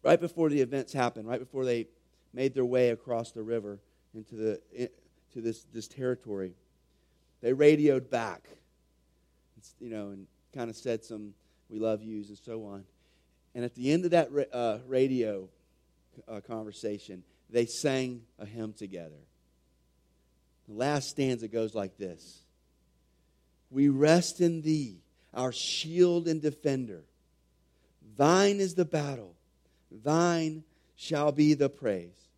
Right 0.03 0.21
before 0.21 0.49
the 0.49 0.61
events 0.61 0.93
happened, 0.93 1.29
right 1.29 1.41
before 1.41 1.65
they 1.65 1.89
made 2.33 2.55
their 2.55 2.65
way 2.65 2.91
across 2.91 3.33
the 3.33 3.43
river 3.43 3.81
into 4.15 4.35
the 4.35 4.91
to 5.33 5.41
this, 5.41 5.65
this 5.73 5.87
territory, 5.87 6.55
they 7.41 7.53
radioed 7.53 8.11
back, 8.11 8.49
you 9.79 9.91
know, 9.91 10.09
and 10.09 10.27
kind 10.55 10.71
of 10.71 10.77
said 10.77 11.05
some 11.05 11.35
"we 11.69 11.79
love 11.79 12.03
yous" 12.03 12.29
and 12.29 12.39
so 12.39 12.65
on. 12.65 12.85
And 13.55 13.65
at 13.65 13.75
the 13.75 13.93
end 13.93 14.05
of 14.05 14.11
that 14.13 14.29
uh, 14.53 14.79
radio 14.87 15.49
uh, 16.29 16.41
conversation, 16.41 17.23
they 17.51 17.67
sang 17.67 18.23
a 18.39 18.47
hymn 18.47 18.73
together. 18.73 19.21
The 20.69 20.75
last 20.75 21.11
stanza 21.11 21.49
goes 21.49 21.75
like 21.75 21.97
this 21.97 22.43
We 23.71 23.89
rest 23.89 24.41
in 24.41 24.63
thee, 24.63 25.03
our 25.35 25.53
shield 25.53 26.29
and 26.29 26.41
defender. 26.41 27.05
Thine 28.17 28.61
is 28.61 28.75
the 28.75 28.85
battle, 28.85 29.35
thine 29.91 30.65
shall 30.97 31.33
be 31.33 31.55
the 31.55 31.71
praise. 31.71 32.29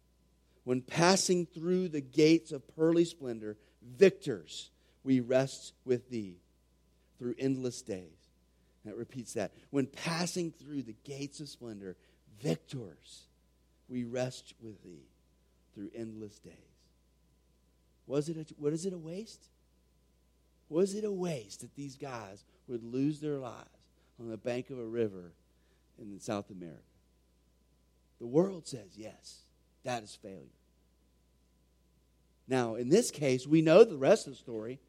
When 0.64 0.80
passing 0.80 1.46
through 1.46 1.88
the 1.88 2.00
gates 2.00 2.52
of 2.52 2.76
pearly 2.76 3.04
splendor, 3.04 3.56
victors, 3.82 4.70
we 5.02 5.18
rest 5.18 5.72
with 5.84 6.08
thee 6.08 6.36
through 7.18 7.34
endless 7.38 7.82
days. 7.82 8.28
It 8.86 8.96
repeats 8.96 9.34
that. 9.34 9.52
When 9.70 9.86
passing 9.86 10.52
through 10.52 10.82
the 10.82 10.94
gates 11.04 11.40
of 11.40 11.48
splendor, 11.48 11.96
victors, 12.40 13.26
we 13.92 14.04
rest 14.04 14.54
with 14.62 14.82
thee 14.82 15.04
through 15.74 15.90
endless 15.94 16.38
days. 16.38 16.54
Was 18.06 18.30
it 18.30 18.36
a, 18.38 18.54
what 18.56 18.72
is 18.72 18.86
it 18.86 18.94
a 18.94 18.98
waste? 18.98 19.44
Was 20.70 20.94
it 20.94 21.04
a 21.04 21.12
waste 21.12 21.60
that 21.60 21.74
these 21.76 21.96
guys 21.96 22.44
would 22.66 22.82
lose 22.82 23.20
their 23.20 23.36
lives 23.36 23.68
on 24.18 24.30
the 24.30 24.38
bank 24.38 24.70
of 24.70 24.78
a 24.78 24.84
river 24.84 25.32
in 26.00 26.18
South 26.18 26.50
America? 26.50 26.80
The 28.18 28.26
world 28.26 28.66
says 28.66 28.96
yes, 28.96 29.42
that 29.84 30.02
is 30.02 30.14
failure. 30.14 30.38
Now, 32.48 32.76
in 32.76 32.88
this 32.88 33.10
case, 33.10 33.46
we 33.46 33.60
know 33.60 33.84
the 33.84 33.96
rest 33.96 34.26
of 34.26 34.32
the 34.32 34.38
story. 34.38 34.80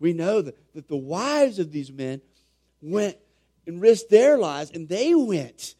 We 0.00 0.12
know 0.12 0.40
that, 0.40 0.74
that 0.74 0.88
the 0.88 0.96
wives 0.96 1.58
of 1.58 1.72
these 1.72 1.92
men 1.92 2.22
went 2.80 3.16
and 3.66 3.80
risked 3.80 4.10
their 4.10 4.38
lives, 4.38 4.70
and 4.70 4.88
they 4.88 5.14
went. 5.14 5.74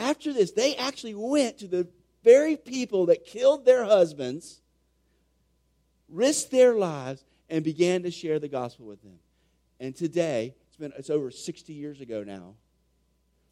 After 0.00 0.32
this, 0.32 0.52
they 0.52 0.76
actually 0.76 1.14
went 1.14 1.58
to 1.58 1.68
the 1.68 1.86
very 2.24 2.56
people 2.56 3.06
that 3.06 3.26
killed 3.26 3.66
their 3.66 3.84
husbands, 3.84 4.62
risked 6.08 6.50
their 6.50 6.74
lives, 6.74 7.22
and 7.50 7.62
began 7.62 8.02
to 8.04 8.10
share 8.10 8.38
the 8.38 8.48
gospel 8.48 8.86
with 8.86 9.02
them. 9.02 9.18
And 9.78 9.94
today, 9.94 10.54
it's 10.68 10.76
been 10.76 10.92
it's 10.96 11.10
over 11.10 11.30
60 11.30 11.72
years 11.74 12.00
ago 12.00 12.24
now. 12.24 12.54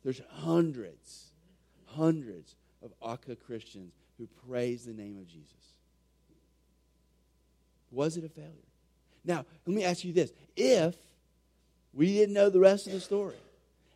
There's 0.03 0.23
hundreds, 0.31 1.33
hundreds 1.85 2.57
of 2.83 2.93
Auca 3.01 3.37
Christians 3.37 3.93
who 4.17 4.27
praise 4.49 4.87
the 4.87 4.95
name 4.95 5.19
of 5.19 5.27
Jesus. 5.27 5.53
Was 7.91 8.17
it 8.17 8.25
a 8.25 8.29
failure? 8.29 8.53
Now, 9.23 9.45
let 9.67 9.77
me 9.77 9.85
ask 9.85 10.03
you 10.03 10.15
this. 10.15 10.33
If 10.57 10.97
we 11.93 12.15
didn't 12.15 12.35
know 12.35 12.49
the 12.49 12.61
rest 12.61 12.87
of 12.87 12.95
the 12.95 13.01
story. 13.01 13.35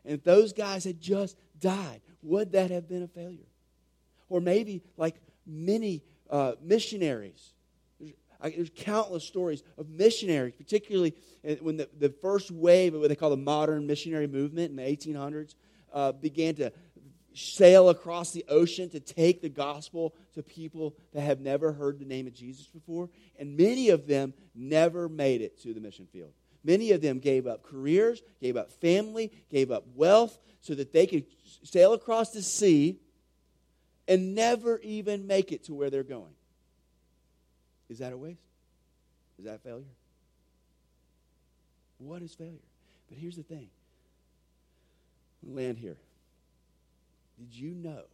And 0.04 0.14
if 0.14 0.24
those 0.24 0.52
guys 0.52 0.84
had 0.84 1.00
just 1.00 1.36
died, 1.62 2.02
would 2.22 2.52
that 2.52 2.70
have 2.70 2.86
been 2.86 3.02
a 3.02 3.08
failure? 3.08 3.48
Or 4.28 4.40
maybe, 4.40 4.82
like 4.98 5.16
many 5.46 6.02
uh, 6.28 6.52
missionaries, 6.62 7.54
I, 8.42 8.50
there's 8.50 8.70
countless 8.74 9.24
stories 9.24 9.62
of 9.78 9.88
missionaries, 9.88 10.54
particularly 10.56 11.14
when 11.60 11.76
the, 11.76 11.88
the 11.98 12.10
first 12.10 12.50
wave 12.50 12.92
of 12.92 13.00
what 13.00 13.08
they 13.08 13.14
call 13.14 13.30
the 13.30 13.36
modern 13.36 13.86
missionary 13.86 14.26
movement 14.26 14.70
in 14.70 14.76
the 14.76 14.82
1800s 14.82 15.54
uh, 15.92 16.12
began 16.12 16.54
to 16.56 16.72
sail 17.34 17.88
across 17.88 18.32
the 18.32 18.44
ocean 18.48 18.90
to 18.90 19.00
take 19.00 19.40
the 19.40 19.48
gospel 19.48 20.14
to 20.34 20.42
people 20.42 20.94
that 21.14 21.22
have 21.22 21.40
never 21.40 21.72
heard 21.72 21.98
the 21.98 22.04
name 22.04 22.26
of 22.26 22.34
Jesus 22.34 22.66
before. 22.66 23.08
And 23.38 23.56
many 23.56 23.88
of 23.90 24.06
them 24.06 24.34
never 24.54 25.08
made 25.08 25.40
it 25.40 25.60
to 25.62 25.72
the 25.72 25.80
mission 25.80 26.06
field. 26.12 26.32
Many 26.64 26.92
of 26.92 27.00
them 27.00 27.18
gave 27.18 27.46
up 27.46 27.62
careers, 27.62 28.22
gave 28.40 28.56
up 28.56 28.70
family, 28.72 29.32
gave 29.50 29.70
up 29.70 29.84
wealth 29.94 30.38
so 30.60 30.74
that 30.74 30.92
they 30.92 31.06
could 31.06 31.24
sail 31.64 31.92
across 31.92 32.30
the 32.30 32.42
sea 32.42 33.00
and 34.06 34.34
never 34.34 34.78
even 34.80 35.26
make 35.26 35.52
it 35.52 35.64
to 35.64 35.74
where 35.74 35.90
they're 35.90 36.02
going. 36.02 36.34
Is 37.88 37.98
that 37.98 38.12
a 38.12 38.16
waste? 38.16 38.40
Is 39.38 39.44
that 39.44 39.62
failure? 39.62 39.84
What 41.98 42.22
is 42.22 42.34
failure? 42.34 42.58
But 43.08 43.18
here's 43.18 43.36
the 43.36 43.42
thing. 43.42 43.68
land 45.44 45.78
here. 45.78 45.96
Did 47.38 47.54
you 47.54 47.74
know 47.74 48.04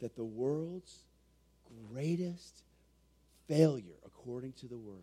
that 0.00 0.14
the 0.16 0.24
world's 0.24 0.98
greatest 1.90 2.62
failure, 3.48 3.96
according 4.04 4.52
to 4.52 4.66
the 4.66 4.76
world, 4.76 5.00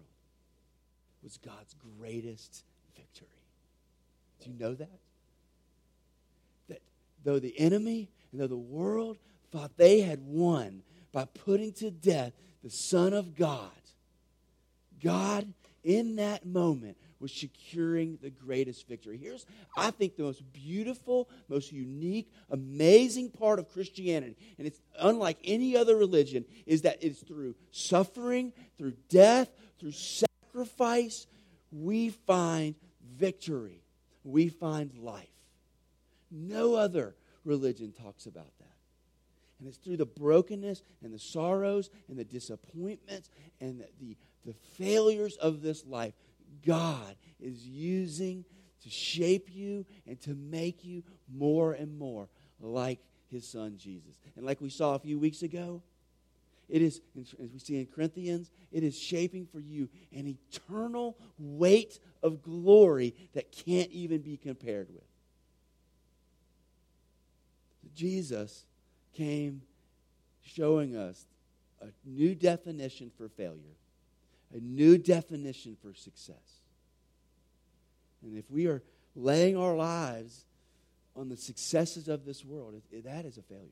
was 1.24 1.38
God's 1.38 1.76
greatest 2.00 2.64
victory? 2.96 3.28
Do 4.44 4.50
you 4.50 4.60
know 4.60 4.74
that? 4.76 5.00
That 6.70 6.82
though 7.24 7.40
the 7.40 7.58
enemy 7.60 8.10
and 8.32 8.42
though 8.42 8.48
the 8.48 8.58
world 8.58 9.18
thought 9.52 9.78
they 9.78 10.02
had 10.02 10.22
won 10.22 10.84
by 11.12 11.26
putting 11.26 11.74
to 11.74 11.92
death 11.92 12.34
the 12.64 12.70
Son 12.70 13.14
of 13.14 13.36
God, 13.36 13.70
God, 15.04 15.54
in 15.84 16.18
that 16.18 16.46
moment, 16.46 16.98
was 17.20 17.32
securing 17.32 18.18
the 18.22 18.30
greatest 18.30 18.88
victory. 18.88 19.18
Here's, 19.18 19.46
I 19.78 19.92
think, 19.92 20.16
the 20.16 20.24
most 20.24 20.44
beautiful, 20.52 21.30
most 21.48 21.72
unique, 21.72 22.32
amazing 22.50 23.30
part 23.30 23.60
of 23.60 23.72
Christianity, 23.72 24.36
and 24.58 24.66
it's 24.66 24.82
unlike 25.00 25.38
any 25.44 25.78
other 25.78 25.96
religion, 25.96 26.46
is 26.66 26.82
that 26.82 26.98
it's 27.02 27.22
through 27.22 27.56
suffering, 27.72 28.54
through 28.78 28.94
death, 29.08 29.50
through 29.80 29.92
sacrifice, 30.66 31.28
we 31.72 32.10
find 32.10 32.76
victory. 33.18 33.84
We 34.24 34.50
find 34.50 34.96
life. 34.98 35.28
No 36.30 36.76
other 36.76 37.16
religion 37.44 37.92
talks 37.92 38.26
about 38.26 38.52
that. 38.60 38.68
And 39.60 39.68
it's 39.68 39.78
through 39.78 39.98
the 39.98 40.06
brokenness 40.06 40.82
and 41.04 41.14
the 41.14 41.20
sorrows 41.20 41.90
and 42.10 42.18
the 42.18 42.24
disappointments 42.24 43.30
and 43.60 43.80
the, 43.80 43.88
the, 44.00 44.18
the 44.46 44.54
failures 44.78 45.38
of 45.38 45.62
this 45.62 45.86
life 45.86 46.14
God 46.66 47.16
is 47.40 47.66
using 47.66 48.44
to 48.84 48.90
shape 48.90 49.50
you 49.52 49.86
and 50.08 50.20
to 50.22 50.34
make 50.34 50.84
you 50.84 51.04
more 51.32 51.74
and 51.74 51.98
more 51.98 52.28
like 52.60 53.00
his 53.28 53.48
son 53.48 53.78
Jesus. 53.78 54.20
And 54.36 54.46
like 54.46 54.62
we 54.62 54.70
saw 54.70 54.96
a 54.96 55.00
few 55.00 55.20
weeks 55.20 55.44
ago, 55.44 55.82
it 56.72 56.82
is, 56.82 57.02
as 57.20 57.52
we 57.52 57.60
see 57.60 57.80
in 57.80 57.86
Corinthians, 57.86 58.50
it 58.72 58.84
is 58.84 58.98
shaping 58.98 59.46
for 59.46 59.60
you 59.60 59.90
an 60.16 60.26
eternal 60.28 61.18
weight 61.38 62.00
of 62.24 62.42
glory 62.42 63.14
that 63.34 63.52
can't 63.52 63.92
even 63.92 64.22
be 64.22 64.38
compared 64.38 64.88
with. 64.90 65.04
Jesus 67.94 68.66
came 69.14 69.62
showing 70.44 70.96
us 70.96 71.26
a 71.82 71.88
new 72.06 72.34
definition 72.34 73.12
for 73.18 73.28
failure 73.28 73.76
a 74.54 74.60
new 74.60 74.98
definition 74.98 75.78
for 75.82 75.94
success. 75.94 76.62
And 78.24 78.38
if 78.38 78.50
we 78.50 78.68
are 78.68 78.84
laying 79.16 79.58
our 79.58 79.76
lives 79.76 80.46
on 81.16 81.30
the 81.30 81.38
successes 81.38 82.08
of 82.08 82.26
this 82.26 82.46
world, 82.46 82.82
that 82.92 83.26
is 83.26 83.38
a 83.38 83.42
failure. 83.42 83.68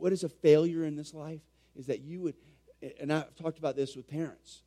What 0.00 0.12
is 0.12 0.24
a 0.24 0.28
failure 0.28 0.84
in 0.84 0.96
this 0.96 1.12
life 1.12 1.42
is 1.76 1.86
that 1.86 2.00
you 2.00 2.22
would, 2.22 2.34
and 2.98 3.12
I've 3.12 3.34
talked 3.36 3.58
about 3.58 3.76
this 3.76 3.94
with 3.94 4.08
parents. 4.08 4.62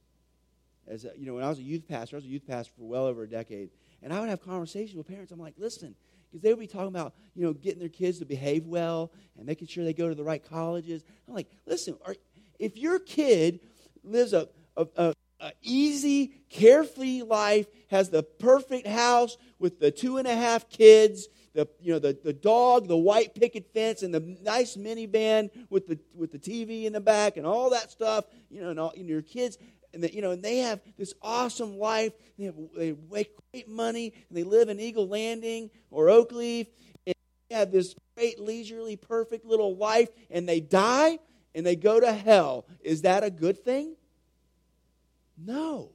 As 0.88 1.05
a, 1.05 1.11
you 1.17 1.25
know, 1.25 1.34
when 1.34 1.43
I 1.43 1.49
was 1.49 1.57
a 1.57 1.63
youth 1.63 1.88
pastor, 1.88 2.15
I 2.15 2.17
was 2.17 2.25
a 2.25 2.29
youth 2.29 2.45
pastor 2.47 2.71
for 2.77 2.84
well 2.84 3.05
over 3.05 3.23
a 3.23 3.27
decade, 3.27 3.69
and 4.03 4.13
I 4.13 4.19
would 4.19 4.29
have 4.29 4.41
conversations 4.41 4.95
with 4.95 5.07
parents. 5.07 5.31
I'm 5.31 5.39
like, 5.39 5.55
listen, 5.57 5.95
because 6.29 6.43
they 6.43 6.49
would 6.49 6.59
be 6.59 6.67
talking 6.67 6.89
about 6.89 7.13
you 7.34 7.43
know 7.43 7.53
getting 7.53 7.79
their 7.79 7.89
kids 7.89 8.19
to 8.19 8.25
behave 8.25 8.67
well 8.67 9.11
and 9.38 9.45
making 9.45 9.67
sure 9.67 9.84
they 9.84 9.93
go 9.93 10.07
to 10.07 10.15
the 10.15 10.23
right 10.23 10.43
colleges. 10.43 11.03
I'm 11.27 11.34
like, 11.34 11.49
listen, 11.65 11.97
are, 12.05 12.15
if 12.59 12.77
your 12.77 12.99
kid 12.99 13.59
lives 14.03 14.34
a, 14.34 14.49
a, 14.77 14.88
a, 15.39 15.51
easy, 15.63 16.34
carefree 16.49 17.23
life, 17.23 17.65
has 17.89 18.09
the 18.09 18.23
perfect 18.23 18.88
house 18.88 19.38
with 19.57 19.79
the 19.79 19.89
two 19.89 20.17
and 20.17 20.27
a 20.27 20.36
half 20.36 20.69
kids, 20.69 21.27
the 21.53 21.67
you 21.81 21.93
know 21.93 21.99
the, 21.99 22.17
the 22.23 22.33
dog, 22.33 22.87
the 22.87 22.97
white 22.97 23.35
picket 23.35 23.73
fence, 23.73 24.03
and 24.03 24.13
the 24.13 24.37
nice 24.41 24.75
minivan 24.75 25.49
with 25.69 25.87
the 25.87 25.99
with 26.13 26.31
the 26.31 26.39
TV 26.39 26.85
in 26.85 26.93
the 26.93 27.01
back 27.01 27.37
and 27.37 27.45
all 27.45 27.69
that 27.71 27.91
stuff. 27.91 28.25
You 28.49 28.61
know, 28.61 28.69
and, 28.69 28.79
all, 28.79 28.93
and 28.95 29.07
your 29.07 29.21
kids, 29.21 29.57
and 29.93 30.03
the, 30.03 30.13
you 30.13 30.21
know, 30.21 30.31
and 30.31 30.43
they 30.43 30.57
have 30.57 30.81
this 30.97 31.13
awesome 31.21 31.77
life. 31.77 32.13
They 32.37 32.45
have 32.45 32.55
they 32.75 32.95
make 33.11 33.31
great 33.51 33.67
money, 33.67 34.13
and 34.29 34.37
they 34.37 34.43
live 34.43 34.69
in 34.69 34.79
Eagle 34.79 35.07
Landing 35.07 35.69
or 35.91 36.07
Oakleaf, 36.07 36.67
and 37.05 37.15
they 37.49 37.55
have 37.55 37.71
this 37.71 37.95
great 38.15 38.39
leisurely, 38.39 38.95
perfect 38.95 39.45
little 39.45 39.75
life, 39.75 40.09
and 40.29 40.47
they 40.47 40.59
die 40.59 41.19
and 41.55 41.65
they 41.65 41.75
go 41.75 41.99
to 41.99 42.11
hell, 42.11 42.65
is 42.81 43.03
that 43.03 43.23
a 43.23 43.29
good 43.29 43.63
thing? 43.63 43.95
No. 45.37 45.91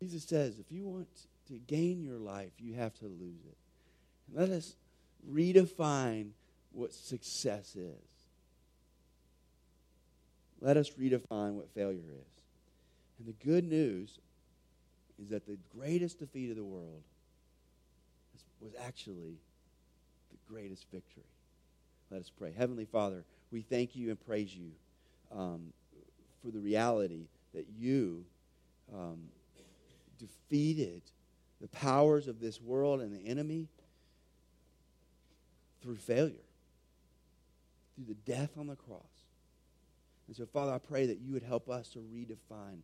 Jesus 0.00 0.24
says, 0.24 0.58
if 0.58 0.72
you 0.72 0.86
want 0.86 1.08
to 1.48 1.54
gain 1.66 2.02
your 2.02 2.18
life, 2.18 2.52
you 2.58 2.74
have 2.74 2.94
to 3.00 3.04
lose 3.04 3.44
it. 3.46 3.56
let 4.32 4.48
us 4.48 4.74
redefine 5.30 6.30
what 6.72 6.92
success 6.92 7.76
is. 7.76 7.94
Let 10.60 10.76
us 10.76 10.90
redefine 10.90 11.54
what 11.54 11.68
failure 11.74 11.98
is. 11.98 12.42
And 13.18 13.28
the 13.28 13.44
good 13.44 13.64
news 13.64 14.18
is 15.20 15.28
that 15.28 15.46
the 15.46 15.58
greatest 15.76 16.18
defeat 16.18 16.50
of 16.50 16.56
the 16.56 16.64
world 16.64 17.02
was 18.60 18.72
actually 18.86 19.38
the 20.30 20.52
greatest 20.52 20.86
victory. 20.92 21.24
Let 22.10 22.20
us 22.20 22.30
pray. 22.30 22.52
Heavenly 22.56 22.84
Father, 22.84 23.24
we 23.50 23.62
thank 23.62 23.96
you 23.96 24.10
and 24.10 24.26
praise 24.26 24.54
you 24.54 24.70
um, 25.34 25.72
for 26.42 26.50
the 26.50 26.58
reality 26.58 27.26
that 27.54 27.66
you 27.78 28.24
um, 28.94 29.18
defeated 30.20 31.02
the 31.60 31.68
powers 31.68 32.28
of 32.28 32.40
this 32.40 32.60
world 32.60 33.00
and 33.00 33.14
the 33.14 33.26
enemy 33.26 33.68
through 35.82 35.96
failure, 35.96 36.46
through 37.94 38.06
the 38.06 38.14
death 38.14 38.50
on 38.58 38.66
the 38.66 38.76
cross. 38.76 39.02
And 40.26 40.36
so, 40.36 40.46
Father, 40.46 40.72
I 40.72 40.78
pray 40.78 41.06
that 41.06 41.18
you 41.20 41.32
would 41.32 41.42
help 41.42 41.68
us 41.68 41.88
to 41.90 41.98
redefine 41.98 42.78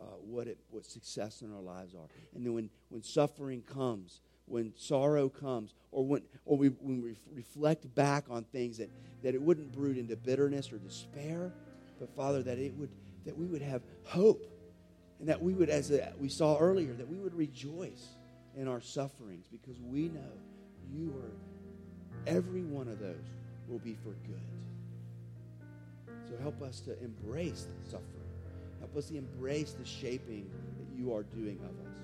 uh, 0.00 0.04
what, 0.20 0.46
it, 0.46 0.58
what 0.70 0.84
success 0.84 1.42
in 1.42 1.52
our 1.52 1.60
lives 1.60 1.94
are. 1.94 2.08
And 2.34 2.44
then 2.44 2.54
when, 2.54 2.70
when 2.88 3.02
suffering 3.02 3.62
comes, 3.62 4.20
when 4.46 4.72
sorrow 4.76 5.28
comes 5.28 5.74
or 5.90 6.04
when, 6.06 6.22
or 6.44 6.56
we, 6.56 6.68
when 6.68 7.02
we 7.02 7.14
reflect 7.34 7.92
back 7.94 8.24
on 8.30 8.44
things 8.44 8.78
that, 8.78 8.90
that 9.22 9.34
it 9.34 9.42
wouldn't 9.42 9.72
brood 9.72 9.98
into 9.98 10.16
bitterness 10.16 10.72
or 10.72 10.78
despair, 10.78 11.52
but 11.98 12.14
Father, 12.14 12.42
that 12.42 12.58
it 12.58 12.74
would 12.74 12.90
that 13.24 13.36
we 13.36 13.46
would 13.46 13.62
have 13.62 13.82
hope 14.04 14.46
and 15.24 15.30
that 15.30 15.42
we 15.42 15.54
would, 15.54 15.70
as 15.70 15.90
we 16.20 16.28
saw 16.28 16.58
earlier, 16.58 16.92
that 16.92 17.08
we 17.08 17.16
would 17.16 17.34
rejoice 17.34 18.08
in 18.58 18.68
our 18.68 18.82
sufferings 18.82 19.46
because 19.50 19.80
we 19.80 20.10
know 20.10 20.20
you 20.92 21.14
are 21.16 22.30
every 22.30 22.62
one 22.62 22.88
of 22.88 22.98
those 22.98 23.24
will 23.66 23.78
be 23.78 23.94
for 23.94 24.10
good. 24.26 24.42
So 26.28 26.36
help 26.42 26.60
us 26.60 26.80
to 26.80 27.02
embrace 27.02 27.68
suffering. 27.86 28.04
Help 28.80 28.94
us 28.98 29.06
to 29.06 29.16
embrace 29.16 29.72
the 29.72 29.86
shaping 29.86 30.50
that 30.76 30.94
you 30.94 31.14
are 31.14 31.22
doing 31.22 31.58
of 31.60 31.90
us. 31.90 31.98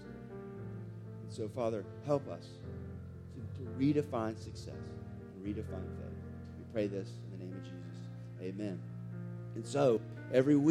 And 1.23 1.31
so, 1.31 1.47
Father, 1.47 1.85
help 2.07 2.27
us 2.27 2.47
to, 3.35 3.62
to 3.62 3.71
redefine 3.73 4.43
success 4.43 4.73
and 5.35 5.45
redefine 5.45 5.85
faith. 5.99 6.23
We 6.57 6.64
pray 6.73 6.87
this 6.87 7.11
in 7.11 7.39
the 7.39 7.45
name 7.45 7.55
of 7.55 7.64
Jesus. 7.64 7.99
Amen. 8.41 8.81
And 9.57 9.66
so, 9.66 10.01
every 10.33 10.57
week, 10.57 10.68